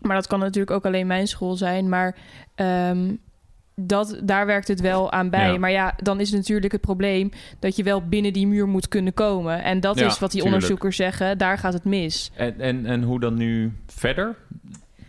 [0.00, 2.16] Maar dat kan natuurlijk ook alleen mijn school zijn, maar
[2.54, 3.14] ehm,
[3.80, 5.52] dat, daar werkt het wel aan bij.
[5.52, 5.58] Ja.
[5.58, 9.14] Maar ja, dan is natuurlijk het probleem dat je wel binnen die muur moet kunnen
[9.14, 9.62] komen.
[9.62, 10.54] En dat Ja, is wat die tuurlijk.
[10.54, 11.38] onderzoekers zeggen.
[11.38, 12.30] Daar gaat het mis.
[12.34, 14.36] En, en, en hoe dan nu verder?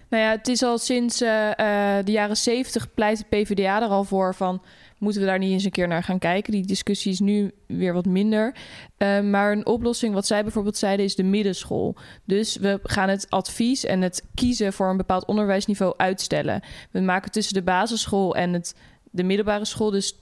[0.10, 1.50] Nou ja, het is al sinds eh,
[1.98, 4.62] eh, de jaren zeventig pleit de PvdA er al voor van...
[5.02, 6.52] moeten we daar niet eens een keer naar gaan kijken?
[6.52, 8.56] Die discussie is nu weer wat minder.
[8.98, 11.96] Eh, maar een oplossing, wat zij bijvoorbeeld zeiden, is de middenschool.
[12.26, 16.62] Dus we gaan het advies en het kiezen voor een bepaald onderwijsniveau uitstellen.
[16.92, 18.76] We maken tussen de basisschool en het,
[19.12, 20.16] de middelbare school dus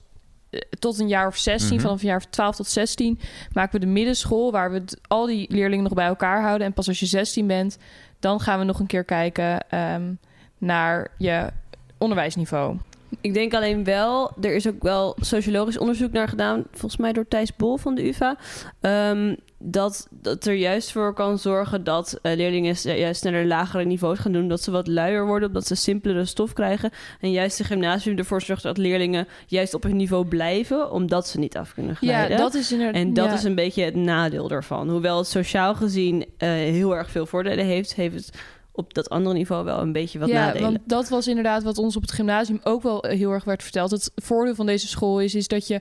[0.50, 1.84] eh, tot een jaar of 16, Mhm.
[1.84, 3.18] vanaf een jaar of 12 tot 16,
[3.52, 6.66] maken we de middenschool, waar we het- al die leerlingen nog bij elkaar houden.
[6.66, 7.78] En pas als je 16 bent,
[8.18, 10.12] dan gaan we nog een keer kijken ehm,
[10.58, 11.50] naar je
[11.98, 12.76] onderwijsniveau.
[13.20, 17.28] Ik denk alleen wel, er is ook wel sociologisch onderzoek naar gedaan, volgens mij door
[17.28, 18.36] Thijs Bol van de UvA,
[18.80, 23.84] ehm, dat, dat er juist voor kan zorgen dat eh, leerlingen juist naar de lagere
[23.84, 26.90] niveaus gaan doen, dat ze wat luier worden, omdat ze simpelere stof krijgen.
[27.20, 31.38] En juist de gymnasium ervoor zorgt dat leerlingen juist op hun niveau blijven, omdat ze
[31.38, 32.30] niet af kunnen glijden.
[32.30, 32.94] Ja, dat is inderdaad.
[32.94, 33.32] En dat ja.
[33.34, 34.88] is een beetje het nadeel daarvan.
[34.88, 38.32] Hoewel het sociaal gezien eh, heel erg veel voordelen heeft, heeft het
[38.80, 40.62] op dat andere niveau wel een beetje wat ja, nadelen.
[40.72, 43.62] want dat was inderdaad wat ons op het gymnasium ook wel eh, heel erg werd
[43.62, 43.90] verteld.
[43.90, 45.80] Het voordeel van deze school is, is dat je,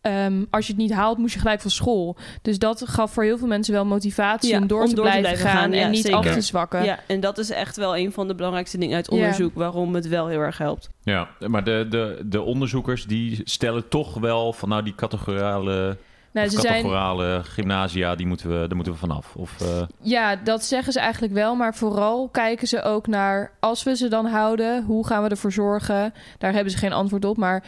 [0.00, 2.16] ehm, als je het niet haalt, moest je gelijk van school.
[2.42, 5.04] Dus dat gaf voor heel veel mensen wel motivatie Ja, om door, om te, door
[5.04, 6.18] te blijven blijven gaan, gaan, ja, en niet zeker.
[6.18, 6.84] af te zwakken.
[6.84, 9.16] Ja, en dat is echt wel een van de belangrijkste dingen uit Ja.
[9.16, 10.88] onderzoek waarom het wel heel erg helpt.
[11.02, 15.96] Ja, maar de, de, de onderzoekers die stellen toch wel van nou die categorale,
[16.32, 19.36] Nou, of ze zijn, gymnasia, die moeten we, daar moeten we vanaf.
[19.36, 21.54] Of, eh, ja, dat zeggen ze eigenlijk wel.
[21.54, 25.52] Maar vooral kijken ze ook naar, als we ze dan houden, hoe gaan we ervoor
[25.52, 26.14] zorgen?
[26.38, 27.36] Daar hebben ze geen antwoord op.
[27.36, 27.64] Maar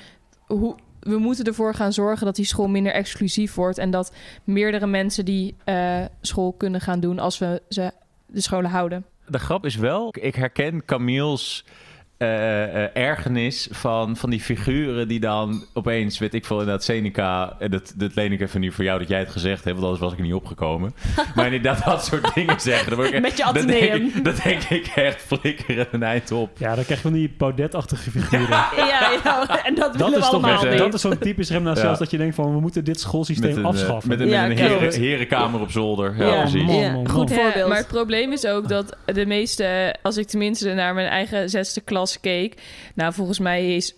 [0.46, 3.78] hoe, we moeten ervoor gaan zorgen dat die school minder exclusief wordt.
[3.78, 7.90] En dat meerdere mensen die eh, school kunnen gaan doen als we ze
[8.26, 9.04] de scholen houden.
[9.26, 11.64] De grap is wel, ik herken Camille's
[12.22, 17.56] eh, eh, ergernis van, van die figuren die dan opeens, weet ik veel, inderdaad Seneca,
[17.58, 19.82] en dat, dat leen ik even nu voor jou dat jij het gezegd hebt, want
[19.82, 20.94] anders was ik er niet opgekomen.
[21.34, 22.96] Maar inderdaad dat soort dingen zeggen.
[22.96, 24.06] Dan ik, Met je ateneum.
[24.14, 26.50] ik, dan denk ik echt flikkeren een eind op.
[26.58, 28.48] Ja, dan krijg je van die Baudet-achtige figuren.
[28.48, 28.68] Ja,
[29.24, 31.92] ja, en dat willen Dat we is toch allemaal met, dat is zo'n typisch gymnasiaals
[31.92, 31.98] Ja.
[32.04, 34.08] dat je denkt van we moeten dit schoolsysteem een, eh, afschaffen.
[34.08, 34.80] met een, Ja, met een klopt.
[34.80, 36.14] heren- herenkamer op zolder.
[36.18, 36.62] Ja, Ja, precies.
[36.62, 37.68] man, Ja, man, goed voorbeeld.
[37.68, 41.80] maar het probleem is ook dat de meeste, als ik tenminste naar mijn eigen zesde
[41.80, 42.54] klas keek,
[42.94, 43.96] nou volgens mij is 3%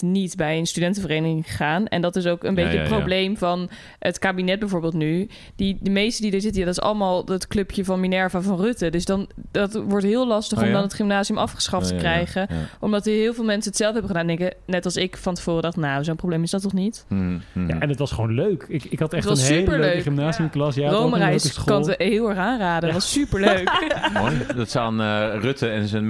[0.00, 1.86] niet bij een studentenvereniging gegaan.
[1.86, 2.96] En dat is ook een Ja, beetje ja, het ja.
[2.96, 5.28] probleem van het kabinet bijvoorbeeld nu.
[5.56, 8.60] Die, de meeste die er zitten, ja, dat is allemaal dat clubje van Minerva van
[8.60, 8.90] Rutte.
[8.90, 10.74] Dus dan, dat wordt heel lastig Oh, om ja?
[10.74, 12.14] dan het gymnasium afgeschaft Ja, te ja, ja.
[12.24, 12.46] krijgen.
[12.50, 12.62] Ja.
[12.80, 14.26] Omdat er heel veel mensen het zelf hebben gedaan.
[14.26, 17.04] Denken, net als ik van tevoren dacht, nou zo'n probleem is dat toch niet?
[17.08, 17.68] Hmm, hmm.
[17.68, 18.64] Ja, en het was gewoon leuk.
[18.68, 19.80] Ik, ik had echt een hele superleuk.
[19.80, 20.74] leuke gymnasiumklas.
[20.74, 20.90] Ja,
[21.38, 21.64] school.
[21.64, 22.82] kan het heel erg aanraden.
[22.88, 23.70] Dat was superleuk.
[24.20, 24.36] Mooi.
[24.56, 26.06] Dat aan eh, Rutte en zijn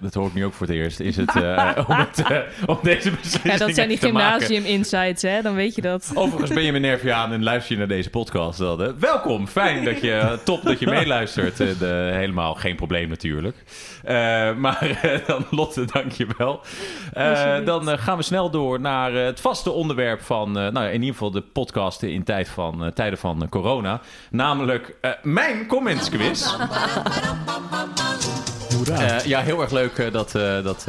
[0.00, 2.78] dat hoor ik nu ook voor het eerst, is het eh, om, het, eh, om
[2.82, 5.42] deze beslissing Ja, dat zijn die gymnasium insights, hè?
[5.42, 6.10] Dan weet je dat.
[6.14, 8.58] Overigens ben je Minerviaan en luister je naar deze podcast.
[8.58, 11.60] Dan, eh, welkom, fijn dat je, top dat je meeluistert.
[11.60, 13.56] Eh, de, helemaal geen probleem natuurlijk.
[14.04, 14.14] Eh,
[14.54, 16.60] maar eh, dan Lotte, dank je wel.
[17.12, 20.86] Eh, dan eh, gaan we snel door naar eh, het vaste onderwerp van, eh, nou
[20.86, 24.00] in ieder geval de podcast in tijd van, eh, tijden van eh, corona.
[24.30, 26.46] Namelijk eh, mijn comments quiz.
[28.88, 30.86] Eh, ja, heel erg leuk eh, dat, eh, dat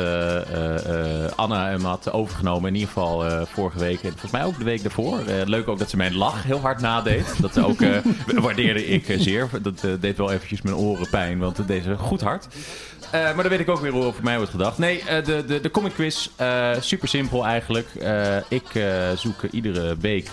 [1.35, 2.67] Anna hem had overgenomen.
[2.67, 5.19] In ieder geval vorige week en volgens mij ook de week daarvoor.
[5.45, 7.25] Leuk ook dat ze mijn lach heel hard nadeed.
[7.41, 7.79] Dat ook
[8.35, 9.49] waardeerde ik zeer.
[9.61, 12.47] Dat deed wel eventjes mijn oren pijn, want het deed ze goed hard.
[13.11, 14.77] Maar dan weet ik ook weer hoe over mij wordt gedacht.
[14.77, 17.87] Nee, de, de, de comic quiz, eh, super simpel eigenlijk.
[18.47, 18.83] Ik
[19.15, 20.29] zoek iedere week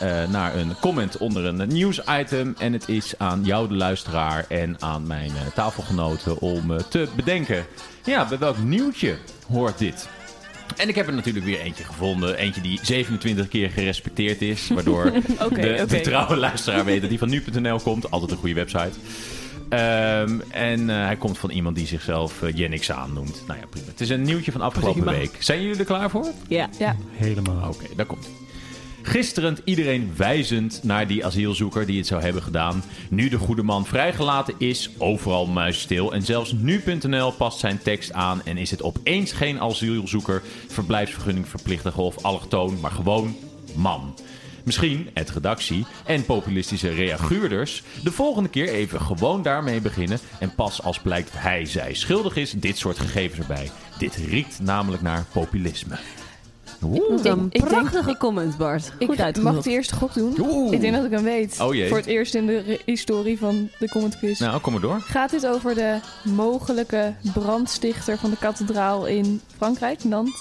[0.00, 2.54] eh, naar een comment onder een nieuwsitem.
[2.58, 7.08] En het is aan jou, de luisteraar, en aan mijn eh, tafelgenoten om eh, te
[7.16, 7.66] bedenken.
[8.04, 9.16] Ja, bij welk nieuwtje
[9.48, 10.08] hoort dit?
[10.76, 12.36] En ik heb er natuurlijk weer eentje gevonden.
[12.36, 14.68] Eentje die 27 keer gerespecteerd is.
[14.68, 15.04] Waardoor
[15.44, 18.10] Oké, de, de trouwe luisteraar weet dat die van nu.nl komt.
[18.10, 18.98] Altijd een goede website.
[19.70, 23.42] Ehm, en eh, hij komt van iemand die zichzelf uh, Jennix aannoemt.
[23.46, 23.86] Nou ja, prima.
[23.86, 25.18] Het is een nieuwtje van afgelopen Prima.
[25.18, 25.36] week.
[25.38, 26.26] Zijn jullie er klaar voor?
[26.48, 26.68] Ja.
[26.78, 26.96] Ja.
[27.10, 27.68] Helemaal.
[27.68, 28.28] Oké, daar komt.
[29.02, 32.82] Gisteren iedereen wijzend naar die asielzoeker die het zou hebben gedaan.
[33.10, 36.12] Nu de goede man vrijgelaten is, overal muisstil.
[36.12, 42.00] En zelfs nu.nl past zijn tekst aan en is het opeens geen asielzoeker, verblijfsvergunning verplichtige
[42.00, 43.36] of allochtoon, maar gewoon
[43.74, 44.14] man.
[44.64, 50.18] Misschien het redactie en populistische reaguurders de volgende keer even gewoon daarmee beginnen.
[50.40, 53.70] En pas als blijkt hij, zij schuldig is, dit soort gegevens erbij.
[53.98, 55.98] Dit riekt namelijk naar populisme.
[56.80, 58.82] Wat een Ik- ik denk- prachtige comment, Bart.
[58.84, 59.64] Goed Ik mag uitgezocht.
[59.64, 60.36] de eerste gok doen.
[60.40, 60.72] Oeh.
[60.72, 61.56] Ik denk dat ik hem weet.
[61.60, 61.88] Oh jee.
[61.88, 64.38] Voor het eerst in de historie van de comment quiz.
[64.38, 65.00] Nou, kom maar door.
[65.00, 70.34] Gaat dit over de mogelijke brandstichter van de kathedraal in Frankrijk, Nantes?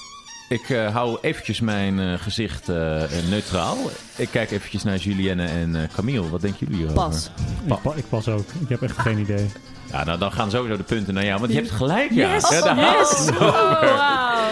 [0.50, 3.78] Ik eh, hou eventjes mijn eh, gezicht eh, neutraal.
[4.16, 6.30] Ik kijk eventjes naar Julienne en eh, Camille.
[6.30, 7.10] Wat denken jullie hierover?
[7.10, 7.30] Pas.
[7.66, 8.46] Ik, pa- ik pas ook.
[8.60, 9.46] Ik heb echt geen idee.
[9.92, 11.40] Ja, nou, dan gaan sowieso de punten naar jou.
[11.40, 12.34] Want je hebt gelijk, ja.
[12.34, 12.50] Yes!
[12.50, 13.30] ja daar Yes!
[13.30, 14.48] Oh, wauw.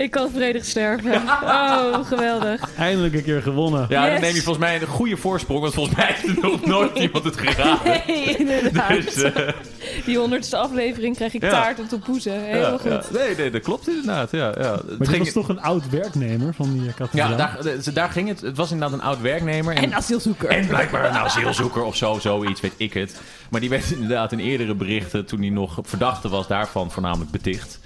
[0.00, 1.12] Ik kan vredig sterven.
[1.42, 2.74] Oh, geweldig.
[2.76, 3.86] Eindelijk een keer gewonnen.
[3.88, 5.60] Ja, dan neem je volgens mij een goede voorsprong.
[5.60, 8.02] Want volgens mij heeft nog nooit iemand het geraden.
[8.06, 8.88] Nee, inderdaad.
[8.88, 9.48] Dus, eh,
[10.04, 11.50] Die honderdste aflevering krijg ik Ja.
[11.50, 12.44] taart op de poezen.
[12.44, 12.90] Heel Ja, goed.
[12.90, 13.02] ja.
[13.12, 14.30] Nee, nee, dat klopt inderdaad.
[14.30, 14.72] Ja, ja.
[14.72, 17.30] Het Maar dit ging- was toch een oud werknemer van die eh, kathedraal?
[17.30, 18.40] ja, daar, de- daar ging het.
[18.40, 19.74] Het was inderdaad een oud werknemer.
[19.74, 20.48] En asielzoeker.
[20.48, 23.20] En blijkbaar een asielzoeker of zo, zoiets, weet ik het.
[23.50, 27.79] Maar die werd inderdaad in eerdere berichten, toen hij nog verdachte was, daarvan voornamelijk beticht.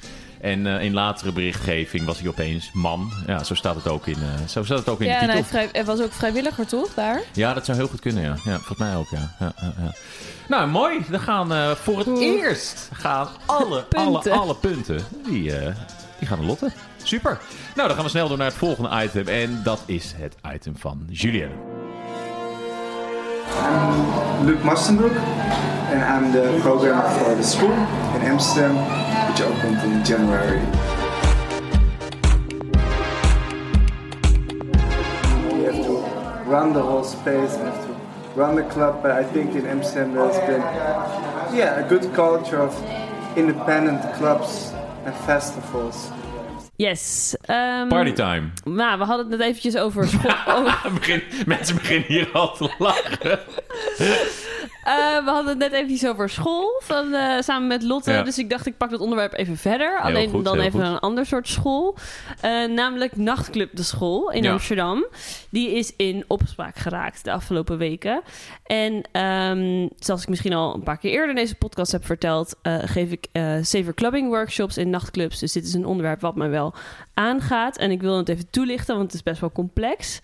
[0.45, 3.13] En eh, in latere berichtgeving was hij opeens man.
[3.27, 5.29] Ja, zo staat het ook in, eh, zo staat het ook in Ja, de en
[5.31, 5.51] hij, titel.
[5.51, 6.95] vrij, hij was ook vrijwilliger, toch?
[6.95, 7.21] Daar?
[7.33, 8.37] Ja, dat zou heel goed kunnen, ja.
[8.45, 9.35] ja volgens mij ook, ja.
[9.39, 9.93] ja, ja, ja.
[10.49, 11.05] Nou, mooi.
[11.11, 12.21] Dan gaan eh, voor het Oeh.
[12.21, 14.33] eerst gaan alle, Punten.
[14.33, 15.53] alle, alle punten, die,
[16.19, 16.73] die gaan naar Lotte.
[17.03, 17.39] Super.
[17.75, 19.29] Nou, dan gaan we snel door naar het volgende item.
[19.29, 21.84] En dat is het item van Julienne.
[23.47, 28.77] I'm Luke Mastenbroek, and I'm the programmer for the school in Amsterdam,
[29.31, 30.61] which opened in January.
[35.53, 37.97] We have to run the whole space, we have to
[38.35, 40.63] run the club, but I think in Amsterdam there's been,
[41.55, 42.75] yeah, a good culture of
[43.37, 44.73] independent clubs
[45.05, 46.11] and festivals.
[46.77, 47.35] Yes.
[47.41, 48.43] ehm, Partytime.
[48.65, 50.31] Nou, we hadden het net eventjes over school.
[50.57, 53.39] over- Begin, mensen beginnen hier al te lachen.
[54.85, 58.11] Eh, we hadden het net eventjes over school, van, eh, samen met Lotte.
[58.13, 58.23] Ja.
[58.23, 60.01] Dus ik dacht, ik pak dat onderwerp even verder.
[60.01, 60.89] Alleen goed, dan even goed.
[60.89, 61.97] een ander soort school.
[62.41, 64.53] Eh, namelijk Nachtclub De School in Ja.
[64.53, 65.07] Amsterdam.
[65.51, 68.23] Die is in opspraak geraakt de afgelopen weken.
[68.65, 72.57] En ehm, zoals ik misschien al een paar keer eerder in deze podcast heb verteld...
[72.63, 73.29] geef ik
[73.63, 75.39] safer clubbing workshops in nachtclubs.
[75.39, 76.75] Dus dit is een onderwerp wat mij wel
[77.15, 77.77] aangaat.
[77.77, 80.21] En ik wil het even toelichten, want het is best wel complex.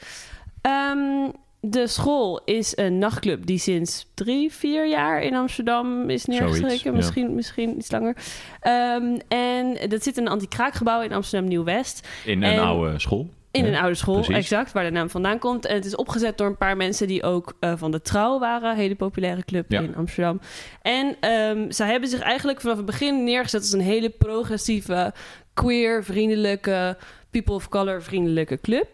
[0.61, 1.29] Ehm,
[1.61, 6.91] de school is een nachtclub die sinds drie, vier jaar in Amsterdam is neergestreken.
[6.91, 6.97] Ja.
[6.97, 8.17] misschien, misschien iets langer.
[8.61, 12.09] Ehm, en dat zit in een anti-kraakgebouw in Amsterdam Nieuw-West.
[12.25, 13.29] In een En- oude school.
[13.53, 14.35] In Ja, een oude school, precies.
[14.37, 15.67] exact, waar de naam vandaan komt.
[15.67, 18.71] En het is opgezet door een paar mensen die ook eh, van de Trouw waren.
[18.71, 19.81] Een hele populaire club Ja.
[19.81, 20.41] in Amsterdam.
[20.83, 25.13] En ehm, zij hebben zich eigenlijk vanaf het begin neergezet als een hele progressieve,
[25.55, 26.97] queer, vriendelijke,
[27.31, 28.89] people of color vriendelijke club.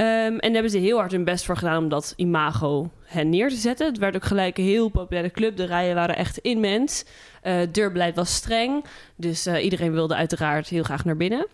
[0.00, 3.28] Ehm, en daar hebben ze heel hard hun best voor gedaan om dat imago hen
[3.28, 3.86] neer te zetten.
[3.86, 5.56] Het werd ook gelijk een heel populaire club.
[5.56, 7.04] De rijen waren echt immens.
[7.42, 8.84] Eh deurbeleid was streng.
[9.16, 11.46] Dus eh, iedereen wilde uiteraard heel graag naar binnen.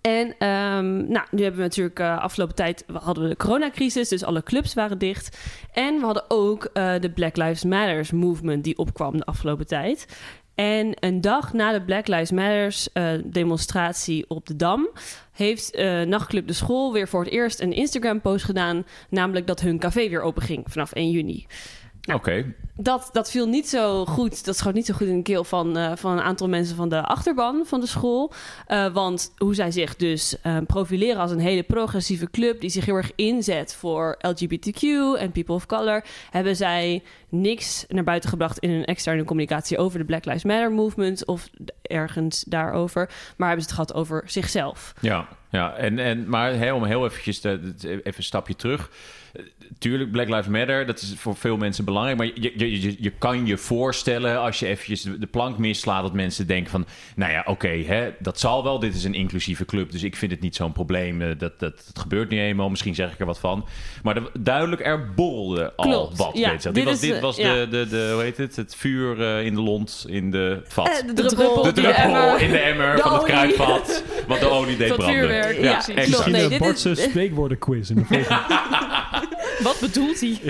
[0.00, 4.24] En ehm, nou, nu hebben we natuurlijk eh, afgelopen tijd hadden we de coronacrisis, dus
[4.24, 5.38] alle clubs waren dicht.
[5.72, 10.06] En we hadden ook de Black Lives Matters movement die opkwam de afgelopen tijd.
[10.54, 14.88] En een dag na de Black Lives Matters eh, demonstratie op de Dam
[15.32, 19.78] heeft eh, Nachtclub de School weer voor het eerst een Instagram-post gedaan, namelijk dat hun
[19.78, 21.46] café weer open ging vanaf 1 juni.
[22.14, 22.54] Oké.
[22.76, 24.44] Dat, dat viel niet zo goed.
[24.44, 26.88] Dat schoot niet zo goed in de keel van, eh, van een aantal mensen van
[26.88, 28.32] de achterban van de school.
[28.66, 32.84] Eh, want hoe zij zich dus eh, profileren als een hele progressieve club die zich
[32.84, 34.82] heel erg inzet voor LGBTQ
[35.18, 39.98] en people of color, hebben zij niks naar buiten gebracht in hun externe communicatie over
[39.98, 41.48] de Black Lives Matter movement of
[41.82, 43.10] ergens daarover.
[43.36, 44.92] Maar hebben ze het gehad over zichzelf.
[45.00, 45.74] Ja, ja.
[45.74, 48.90] En, en, maar om heel eventjes te- even een stapje terug.
[49.78, 52.16] Tuurlijk, Black Lives Matter, dat is voor veel mensen belangrijk.
[52.18, 56.02] Maar je, je, je, je kan je voorstellen, als je eventjes de, plank mislaat...
[56.02, 58.78] dat mensen denken van, nou ja, oké, hè, dat zal wel.
[58.78, 61.22] Dit is een inclusieve club, dus ik vind het niet zo'n probleem.
[61.22, 63.66] Eh, Dat, dat, dat gebeurt niet eenmaal, misschien zeg ik er wat van.
[64.02, 66.36] Maar duidelijk, er borrelde al Klopt, wat.
[66.38, 66.50] ja.
[66.50, 66.72] weet je wel.
[66.72, 67.54] Dit dit was, dit was ja.
[67.54, 70.88] de, de, de, hoe heet het, het vuur eh, in de lont, in de vat.
[70.88, 71.68] Eh, de De druppel, de
[72.38, 75.14] in de emmer De van het kruidvat, wat de olie deed branden.
[75.16, 75.76] vuurwerk, ja.
[75.76, 78.40] Klopt, nee, dit een is- Bartse spreekwoordenquiz in de volgende.
[79.62, 80.40] Wat bedoelt hij?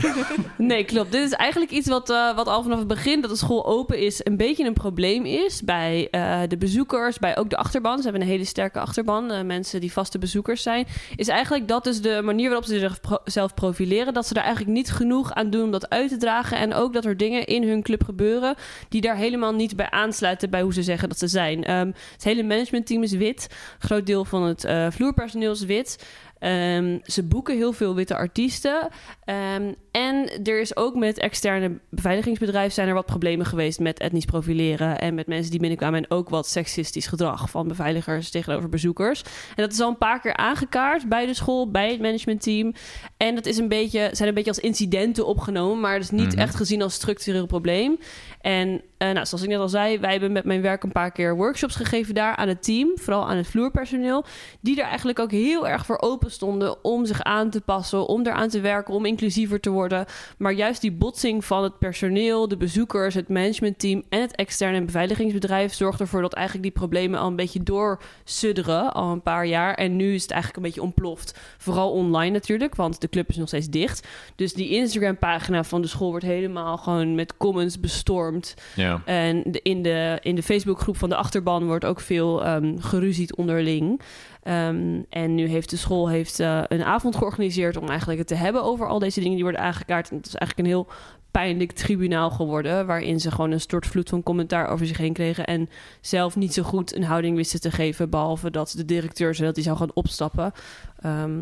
[0.57, 1.13] Nee, klopt.
[1.13, 3.99] Dit is eigenlijk iets wat, eh, wat al vanaf het begin dat de school open
[3.99, 7.97] is, een beetje een probleem is bij eh, de bezoekers, bij ook de achterban.
[7.97, 10.87] Ze hebben een hele sterke achterban, eh, mensen die vaste bezoekers zijn.
[11.17, 14.91] Is eigenlijk dat dus de manier waarop ze zichzelf profileren, dat ze daar eigenlijk niet
[14.91, 16.59] genoeg aan doen om dat uit te dragen.
[16.59, 18.55] En ook dat er dingen in hun club gebeuren
[18.89, 21.65] die daar helemaal niet bij aansluiten bij hoe ze zeggen dat ze zijn.
[21.65, 23.47] Ehm, het hele managementteam is wit.
[23.51, 25.99] Een groot deel van het eh, vloerpersoneel is wit.
[26.43, 28.89] Ehm, ze boeken heel veel witte artiesten.
[29.25, 34.25] Ehm, en er is ook met externe beveiligingsbedrijven zijn er wat problemen geweest met etnisch
[34.25, 39.23] profileren en met mensen die binnenkwamen en ook wat seksistisch gedrag van beveiligers tegenover bezoekers.
[39.23, 42.73] En dat is al een paar keer aangekaart bij de school, bij het managementteam.
[43.17, 46.33] En dat is een beetje, zijn een beetje als incidenten opgenomen, maar het is niet
[46.33, 46.39] Mhm.
[46.39, 47.99] echt gezien als structureel probleem.
[48.43, 51.11] En eh, nou, zoals ik net al zei, wij hebben met mijn werk een paar
[51.11, 54.25] keer workshops gegeven daar aan het team, vooral aan het vloerpersoneel,
[54.61, 58.27] die er eigenlijk ook heel erg voor open stonden om zich aan te passen, om
[58.27, 60.05] eraan te werken, om inclusiever te worden.
[60.39, 65.75] Maar juist die botsing van het personeel, de bezoekers, het managementteam en het externe beveiligingsbedrijf
[65.75, 69.75] zorgt ervoor dat eigenlijk die problemen al een beetje doorsudderen, al een paar jaar.
[69.75, 71.39] En nu is het eigenlijk een beetje ontploft.
[71.59, 74.09] Vooral online natuurlijk, want de club is nog steeds dicht.
[74.37, 78.32] Dus die Instagram-pagina van de school wordt helemaal gewoon met comments bestormd.
[78.33, 78.83] Ja.
[78.83, 79.03] Ja.
[79.05, 84.01] En in de, in de Facebookgroep van de achterban wordt ook veel ehm geruzied onderling.
[84.43, 88.35] Ehm, en nu heeft de school heeft, eh, een avond georganiseerd om eigenlijk het te
[88.35, 90.11] hebben over al deze dingen die worden aangekaart.
[90.11, 90.89] En het is eigenlijk een heel
[91.31, 95.69] pijnlijk tribunaal geworden, waarin ze gewoon een stortvloed van commentaar over zich heen kregen en
[96.01, 99.57] zelf niet zo goed een houding wisten te geven, behalve dat de directeur zei dat
[99.57, 100.53] hij zou gaan opstappen.
[101.01, 101.41] ehm,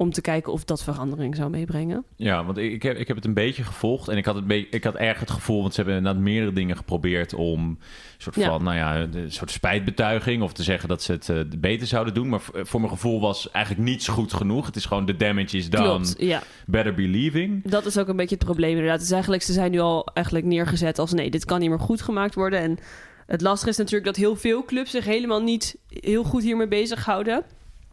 [0.00, 2.04] om te kijken of dat verandering zou meebrengen.
[2.16, 4.08] Ja, want ik, ik, heb, ik heb het een beetje gevolgd.
[4.08, 6.52] En ik had, het be- ik had erg het gevoel, want ze hebben inderdaad meerdere
[6.52, 7.78] dingen geprobeerd om een
[8.18, 8.46] soort Ja.
[8.48, 12.14] van, nou ja, een soort spijtbetuiging of te zeggen dat ze het eh, beter zouden
[12.14, 12.28] doen.
[12.28, 14.66] Maar v- voor mijn gevoel was eigenlijk niets goed genoeg.
[14.66, 15.84] Het is gewoon the damage is done.
[15.84, 16.42] Klopt, ja.
[16.66, 17.62] Better be leaving.
[17.70, 18.96] Dat is ook een beetje het probleem inderdaad.
[18.96, 21.78] Het is eigenlijk, ze zijn nu al eigenlijk neergezet als nee, dit kan niet meer
[21.80, 22.60] goed gemaakt worden.
[22.60, 22.78] En
[23.26, 27.42] het lastige is natuurlijk dat heel veel clubs zich helemaal niet heel goed hiermee bezighouden.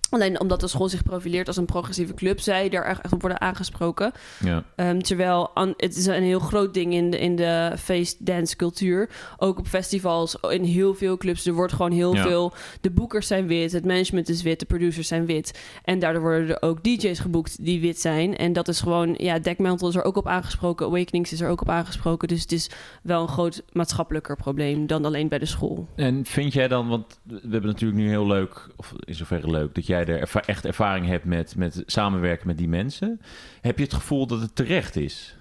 [0.10, 3.42] Alleen omdat de school zich profileert als een progressieve club, zij daar echt op worden
[3.42, 4.12] aangesproken.
[4.44, 4.64] Ja.
[4.76, 9.10] Ehm, terwijl an- het is een heel groot ding in de, in de cultuur.
[9.38, 11.46] Ook op festivals, in heel veel clubs.
[11.46, 12.22] Er wordt gewoon heel Ja.
[12.24, 12.54] veel...
[12.82, 15.60] De boekers zijn wit, het management is wit, de producers zijn wit.
[15.84, 18.38] En daardoor worden er ook DJ's geboekt die wit zijn.
[18.38, 19.16] En dat is gewoon...
[19.18, 20.86] Ja, Deckmantel is er ook op aangesproken.
[20.86, 22.28] Awakenings is er ook op aangesproken.
[22.28, 22.70] Dus het is
[23.04, 25.88] wel een groot maatschappelijker probleem dan alleen bij de school.
[25.96, 29.76] En vind jij dan, want we hebben natuurlijk nu heel leuk, of in zoverre leuk,
[29.76, 33.22] dat jij er erva- echt ervaring hebt met, met samenwerken met die mensen.
[33.62, 35.38] Heb je het gevoel dat het terecht is?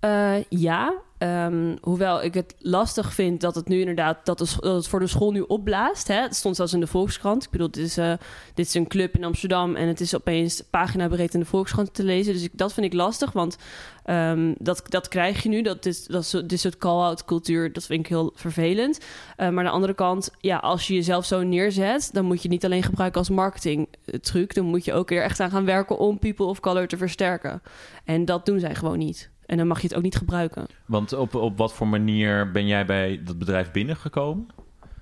[0.00, 0.94] Eh, ja,
[1.24, 5.30] ehm, hoewel ik het lastig vind dat het nu inderdaad dat, het voor de school
[5.30, 6.08] nu opblaast.
[6.08, 6.20] Hè?
[6.20, 7.44] Het stond zelfs in de Volkskrant.
[7.44, 8.12] Ik bedoel, dit is, eh,
[8.54, 11.94] dit is een club in Amsterdam en het is opeens pagina breed in de Volkskrant
[11.94, 12.32] te lezen.
[12.32, 13.56] Dus ik, dat vind ik lastig, want
[14.04, 15.62] ehm, dat, dat krijg je nu.
[15.62, 18.98] Dat is, dat is, dit soort call-out cultuur, dat vind ik heel vervelend.
[19.36, 22.48] Eh, maar aan de andere kant, ja, als je jezelf zo neerzet, dan moet je
[22.48, 23.88] niet alleen gebruiken als marketing
[24.20, 24.54] truc.
[24.54, 27.62] Dan moet je ook weer echt aan gaan werken om people of color te versterken.
[28.04, 29.32] En dat doen zij gewoon niet.
[29.46, 30.66] En dan mag je het ook niet gebruiken.
[30.86, 34.46] Want op, op wat voor manier ben jij bij dat bedrijf binnengekomen?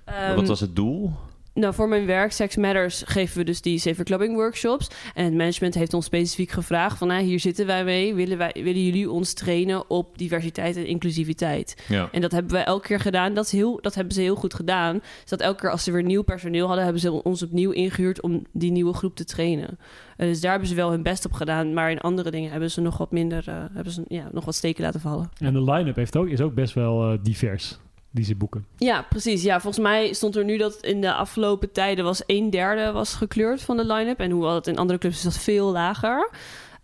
[0.05, 1.11] Ehm, wat was het doel?
[1.53, 4.87] Nou, voor mijn werk, Sex Matters, geven we dus die safer clubbing workshops.
[5.13, 7.07] En het management heeft ons specifiek gevraagd van...
[7.07, 11.83] Nou, hier zitten wij mee, willen, wij, willen jullie ons trainen op diversiteit en inclusiviteit?
[11.87, 12.09] Ja.
[12.11, 13.33] En dat hebben we elke keer gedaan.
[13.33, 14.97] Dat, is heel, dat hebben ze heel goed gedaan.
[14.97, 16.83] Dus dat elke keer als ze weer nieuw personeel hadden...
[16.83, 19.77] hebben ze ons opnieuw ingehuurd om die nieuwe groep te trainen.
[20.17, 21.73] Eh, dus daar hebben ze wel hun best op gedaan.
[21.73, 23.43] Maar in andere dingen hebben ze nog wat minder...
[23.47, 25.29] eh, hebben ze ja, nog wat steken laten vallen.
[25.37, 27.79] En de line-up heeft ook, is ook best wel eh, divers,
[28.13, 28.65] die ze boeken.
[28.77, 29.43] Ja, precies.
[29.43, 33.13] Ja, volgens mij stond er nu dat in de afgelopen tijden was een derde was
[33.13, 34.19] gekleurd van de line-up.
[34.19, 36.29] En hoewel het in andere clubs is dat veel lager.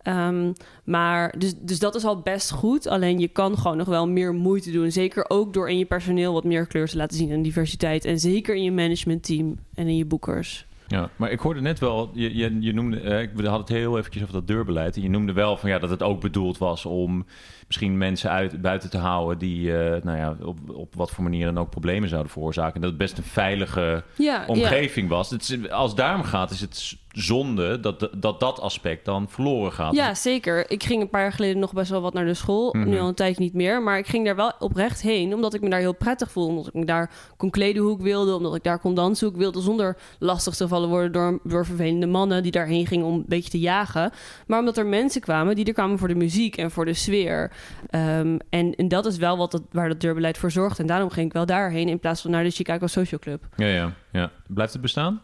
[0.02, 0.54] Ehm,
[0.84, 2.88] maar dus, dus dat is al best goed.
[2.88, 4.92] Alleen je kan gewoon nog wel meer moeite doen.
[4.92, 8.06] Zeker ook door in je personeel wat meer kleur te laten zien en diversiteit.
[8.06, 10.68] En zeker in je managementteam en in je boekers.
[10.90, 13.70] Ja, maar ik hoorde net wel, je, je, je noemde, eh, ik we hadden het
[13.70, 14.96] heel eventjes over dat deurbeleid.
[14.96, 17.26] En je noemde wel van ja, dat het ook bedoeld was om
[17.68, 21.46] misschien mensen uit, buiten te houden die, eh, nou ja, op, op wat voor manier
[21.46, 22.76] dan ook problemen zouden veroorzaken.
[22.76, 25.30] En dat het best een veilige Ja, omgeving was.
[25.30, 29.94] Het als het daarom gaat, is het zonde dat, dat dat aspect dan verloren gaat.
[29.94, 30.72] Ja, zeker.
[30.72, 32.74] Ik ging een paar jaar geleden nog best wel wat naar de school.
[32.74, 32.90] Mhm.
[32.90, 33.84] Nu al een tijdje niet meer.
[33.84, 35.34] Maar ik ging daar wel oprecht heen.
[35.34, 36.50] Omdat ik me daar heel prettig voelde.
[36.50, 38.36] Omdat ik me daar kon kleden hoe ik wilde.
[38.36, 39.62] Omdat ik daar kon dansen hoe ik wilde.
[39.62, 43.50] Zonder lastig te vallen worden door, door vervelende mannen die daarheen gingen om een beetje
[43.50, 44.12] te jagen.
[44.48, 47.52] Maar omdat er mensen kwamen die er kwamen voor de muziek en voor de sfeer.
[47.90, 50.80] Ehm, en, en dat is wel wat dat, waar dat deurbeleid voor zorgt.
[50.80, 53.48] En daarom ging ik wel daarheen in plaats van naar de Chicago Social Club.
[53.56, 54.32] Ja, ja, ja.
[54.48, 55.22] Blijft het bestaan?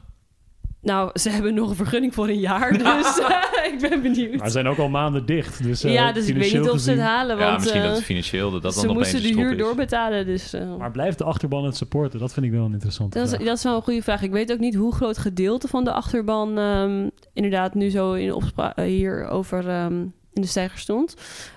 [0.86, 2.74] Nou, ze hebben nog een vergunning voor een jaar.
[2.96, 4.36] Dus eh, ik ben benieuwd.
[4.36, 5.64] Maar ze zijn ook al maanden dicht.
[5.64, 7.38] Dus, eh, ja, dus ik weet niet of ze het halen.
[7.38, 9.52] ja, Want, misschien dat eh, het financieel dat dat ze dan opeens moesten de huur
[9.52, 9.58] is.
[9.58, 10.26] doorbetalen.
[10.26, 12.20] Dus, eh, Maar blijft de achterban het supporten?
[12.20, 14.22] Dat vind ik wel een interessante dat, is, dat is wel een goede vraag.
[14.22, 18.34] Ik weet ook niet hoe groot gedeelte van de achterban ehm, inderdaad nu zo in
[18.34, 20.04] opspraak hier over ehm,
[20.36, 21.16] in de stijger stond.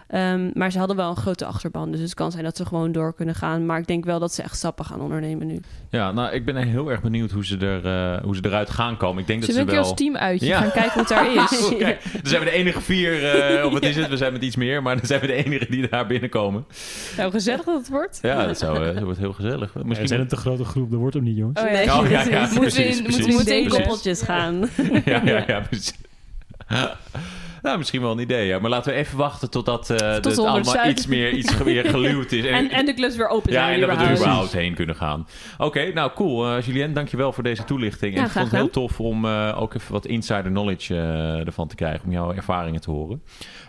[0.08, 1.90] Ehm, maar ze hadden wel een grote achterban.
[1.90, 3.66] Dus het kan zijn dat ze gewoon door kunnen gaan.
[3.66, 5.60] Maar ik denk wel dat ze echt stappen gaan ondernemen nu.
[5.90, 8.96] Ja, nou, ik ben heel erg benieuwd hoe ze, er, eh, hoe ze eruit gaan
[8.96, 9.20] komen.
[9.20, 9.94] Ik denk dat Zullen ze we een wel...
[9.94, 10.58] keer als team uitje Ja.
[10.60, 11.68] gaan kijken hoe het daar is?
[11.78, 14.08] Kijk, dan zijn we de enige vier, eh, of wat is het?
[14.08, 16.64] We zijn met iets meer, maar dan zijn we de enige die daar binnenkomen.
[17.16, 18.18] Nou, gezellig dat het wordt.
[18.22, 19.74] Ja, dat, zou, eh, dat wordt heel gezellig.
[19.74, 21.60] Ja, Misschien zijn een te grote groep, dat wordt hem niet, jongens.
[21.60, 21.72] Oh ja.
[21.72, 23.26] Nee, Oh, ja, dat ja, Moeten we precies, in- precies.
[23.26, 24.68] moeten in koppeltjes gaan.
[25.04, 25.94] ja, ja, ja, precies.
[27.62, 28.58] Nou, misschien wel een idee, ja.
[28.58, 30.90] Maar laten we even wachten totdat Tot het allemaal Zuid.
[30.90, 32.44] iets meer iets weer geluwd is.
[32.44, 33.74] En, en de clubs weer open ja, zijn.
[33.74, 34.52] en dat we er überhaupt.
[34.52, 35.26] heen kunnen gaan.
[35.58, 36.56] Oké, nou cool.
[36.56, 38.14] Eh Julien, dankjewel voor deze toelichting.
[38.14, 40.94] En Ja, ik vond het heel tof om eh, ook even wat insider knowledge
[41.46, 42.04] ervan te krijgen.
[42.04, 43.22] Om jouw ervaringen te horen.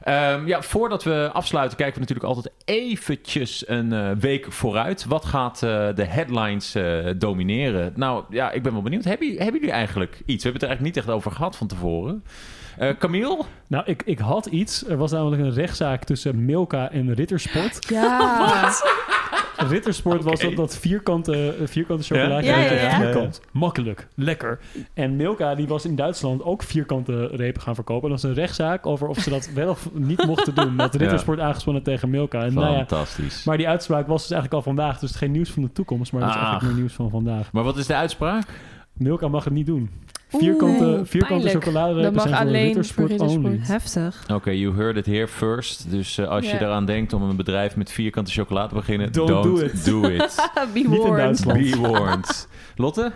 [0.04, 5.06] Ehm, ja, voordat we afsluiten kijken we natuurlijk altijd eventjes een week vooruit.
[5.06, 6.76] Wat gaat de headlines
[7.18, 7.94] domineren?
[7.96, 9.04] Nou ja, ik ben wel benieuwd.
[9.04, 10.44] Hebben, hebben jullie eigenlijk iets?
[10.44, 12.24] We hebben het er eigenlijk niet echt over gehad van tevoren.
[12.80, 13.41] Eh Camille?
[13.67, 14.88] Nou, ik, ik had iets.
[14.88, 17.80] Er was namelijk een rechtszaak tussen Milka en Rittersport.
[17.89, 18.71] Ja.
[19.67, 22.45] Rittersport was dat, dat vierkante, eh, vierkante chocolade.
[22.45, 22.99] Ja, ja, ja.
[22.99, 23.41] Vierkant.
[23.51, 24.07] Makkelijk.
[24.15, 24.59] Lekker.
[24.93, 28.03] En Milka die was in Duitsland ook vierkante repen gaan verkopen.
[28.03, 30.75] En dat was een rechtszaak over of ze dat wel of niet mochten doen.
[30.75, 32.43] Met Rittersport aangespannen tegen Milka.
[32.43, 33.43] En nou ja, Fantastisch.
[33.43, 34.91] maar die uitspraak was dus eigenlijk al vandaag.
[34.93, 36.41] Dus het is geen nieuws van de toekomst, maar het is Ach.
[36.41, 37.51] eigenlijk meer nieuws van vandaag.
[37.51, 38.47] Maar wat is de uitspraak?
[38.93, 39.89] Milka mag het niet doen.
[40.38, 43.45] Vierkante, Oeh, vierkante chocoladerepen Dat mag zijn voor alleen voor Rittersport.
[43.45, 43.59] only.
[43.61, 44.23] Heftig.
[44.34, 45.91] Oké, you heard it here first.
[45.91, 49.27] Dus eh, als je eraan denkt om een bedrijf met vierkante chocolade te beginnen, Don't
[49.30, 49.86] don't, do it.
[49.86, 50.36] do it.
[50.73, 51.17] Be Niet in warned.
[51.17, 51.59] Duitsland.
[51.71, 52.47] Be warned.
[52.75, 53.11] Lotte?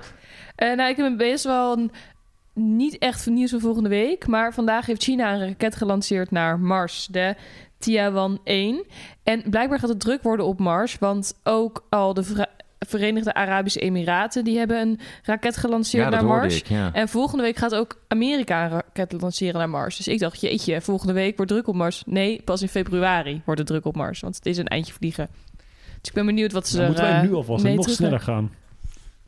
[0.56, 1.92] Eh, nou, ik heb best wel een,
[2.54, 4.28] niet echt nieuws van volgende week.
[4.28, 7.08] Maar vandaag heeft China een raket gelanceerd naar Mars.
[7.12, 7.36] De
[7.78, 8.84] Tiawan 1.
[9.24, 10.98] En blijkbaar gaat het druk worden op Mars.
[11.00, 12.48] Want ook al de
[12.88, 14.44] Verenigde Arabische Emiraten...
[14.44, 16.58] die hebben een raket gelanceerd ja, naar Mars.
[16.58, 16.68] ik.
[16.68, 16.94] Ja.
[16.94, 19.98] En volgende week gaat ook Amerika een raket lanceren naar Mars.
[19.98, 22.04] Dus ik dacht, jeetje, volgende week wordt druk op Mars.
[22.06, 24.20] Nee, pas in februari wordt het druk op Mars.
[24.20, 25.30] Want het is een eindje vliegen.
[26.02, 28.20] Dus ik ben benieuwd wat ze Dan moeten wij er, eh, nu alvast nog sneller
[28.20, 28.52] gaan.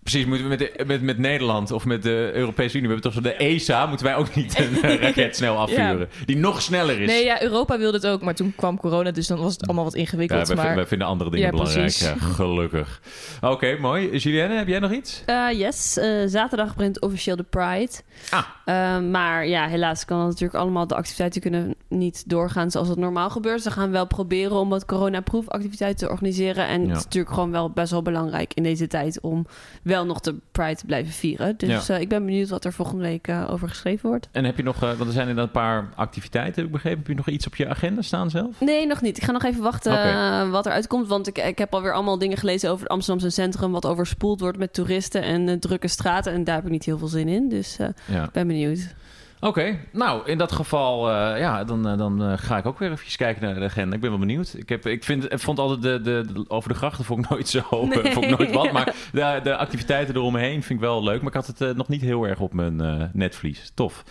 [0.10, 3.12] Precies, moeten we met, de- met, met Nederland of met de Europese Unie, we hebben
[3.14, 6.10] toch zo de ESA, moeten wij ook niet een raket snel afvuren.
[6.26, 7.08] Die nog sneller is.
[7.08, 9.84] Nee, ja, Europa wilde het ook, maar toen kwam corona, dus dan was het allemaal
[9.84, 10.48] wat Ja, ingewikkeld.
[10.48, 11.82] wij, maar wij vinden andere dingen Ja, belangrijk.
[11.86, 12.08] precies.
[12.08, 13.02] Ja, gelukkig.
[13.42, 14.18] Oké, mooi.
[14.18, 15.24] Julienne, heb jij nog iets?
[15.26, 17.92] Eh, yes, eh, zaterdag begint officieel de Pride.
[18.30, 18.44] Ah.
[18.66, 20.88] Eh, maar ja, helaas kan natuurlijk allemaal...
[20.88, 23.62] de activiteiten kunnen niet doorgaan zoals het normaal gebeurt.
[23.62, 26.68] Ze gaan wel proberen om wat coronaproefactiviteiten te organiseren.
[26.68, 26.88] En Ja.
[26.88, 29.20] het is natuurlijk gewoon wel best wel belangrijk in deze tijd...
[29.22, 29.46] om
[29.84, 31.58] wel nog de Pride te blijven vieren.
[31.58, 31.96] Dus Ja.
[31.96, 34.28] eh, ik ben benieuwd wat er volgende week eh, over geschreven wordt.
[34.32, 36.98] En heb je nog, eh, want er zijn inderdaad een paar activiteiten, heb ik begrepen.
[37.00, 38.60] Heb je nog iets op je agenda staan zelf?
[38.60, 39.18] Nee, nog niet.
[39.18, 41.08] Ik ga nog even wachten wat er uitkomt.
[41.08, 43.72] Want ik, ik heb alweer allemaal dingen gelezen over het Amsterdamse centrum...
[43.72, 46.34] wat overspoeld wordt met toeristen en drukke straten.
[46.34, 47.50] En daar heb ik niet heel veel zin in.
[47.50, 47.78] Dus
[48.08, 48.24] Ja.
[48.24, 48.94] ik ben benieuwd.
[49.40, 52.92] Oké, nou in dat geval, eh, ja, dan, eh, dan eh, ga ik ook weer
[52.92, 53.96] even kijken naar de agenda.
[53.96, 54.54] Ik ben wel benieuwd.
[54.58, 57.30] Ik, heb, ik, vind, ik vond altijd de, de, de- over de grachten vond ik
[57.30, 58.12] nooit zo, Nee.
[58.14, 58.72] vond ik nooit wat.
[58.72, 61.18] Maar de, de activiteiten eromheen vind ik wel leuk.
[61.22, 63.72] Maar ik had het nog niet heel erg op mijn netvlies.
[63.74, 64.04] Tof.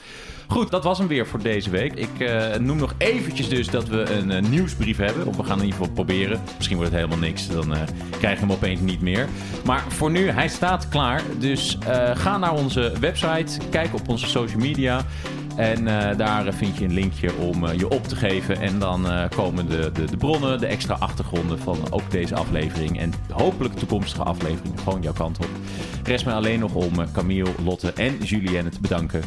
[0.48, 1.92] Goed, dat was hem weer voor deze week.
[1.92, 5.26] Ik noem nog eventjes dus dat we een nieuwsbrief hebben.
[5.26, 6.40] Of we gaan in ieder geval proberen.
[6.56, 7.48] Misschien wordt het helemaal niks.
[7.48, 7.80] Dan eh
[8.18, 9.28] krijg je hem opeens niet meer.
[9.64, 11.22] Maar voor nu, hij staat klaar.
[11.38, 11.78] Dus
[12.14, 13.58] ga naar onze website.
[13.70, 15.04] Kijk op onze social media.
[15.56, 18.60] En eh, daar vind je een linkje om eh, je op te geven.
[18.60, 23.00] En dan eh, komen de, de, de bronnen, de extra achtergronden van ook deze aflevering.
[23.00, 25.48] En hopelijk toekomstige afleveringen gewoon jouw kant op.
[26.04, 29.22] Rest mij alleen nog om Camille, Lotte en Julienne te bedanken.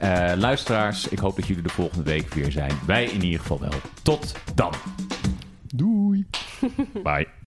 [0.00, 2.72] Eh, luisteraars, ik hoop dat jullie de volgende week weer zijn.
[2.86, 3.72] Wij in ieder geval wel.
[4.02, 4.72] Tot dan.
[5.74, 6.26] Doei.
[7.02, 7.39] Bye.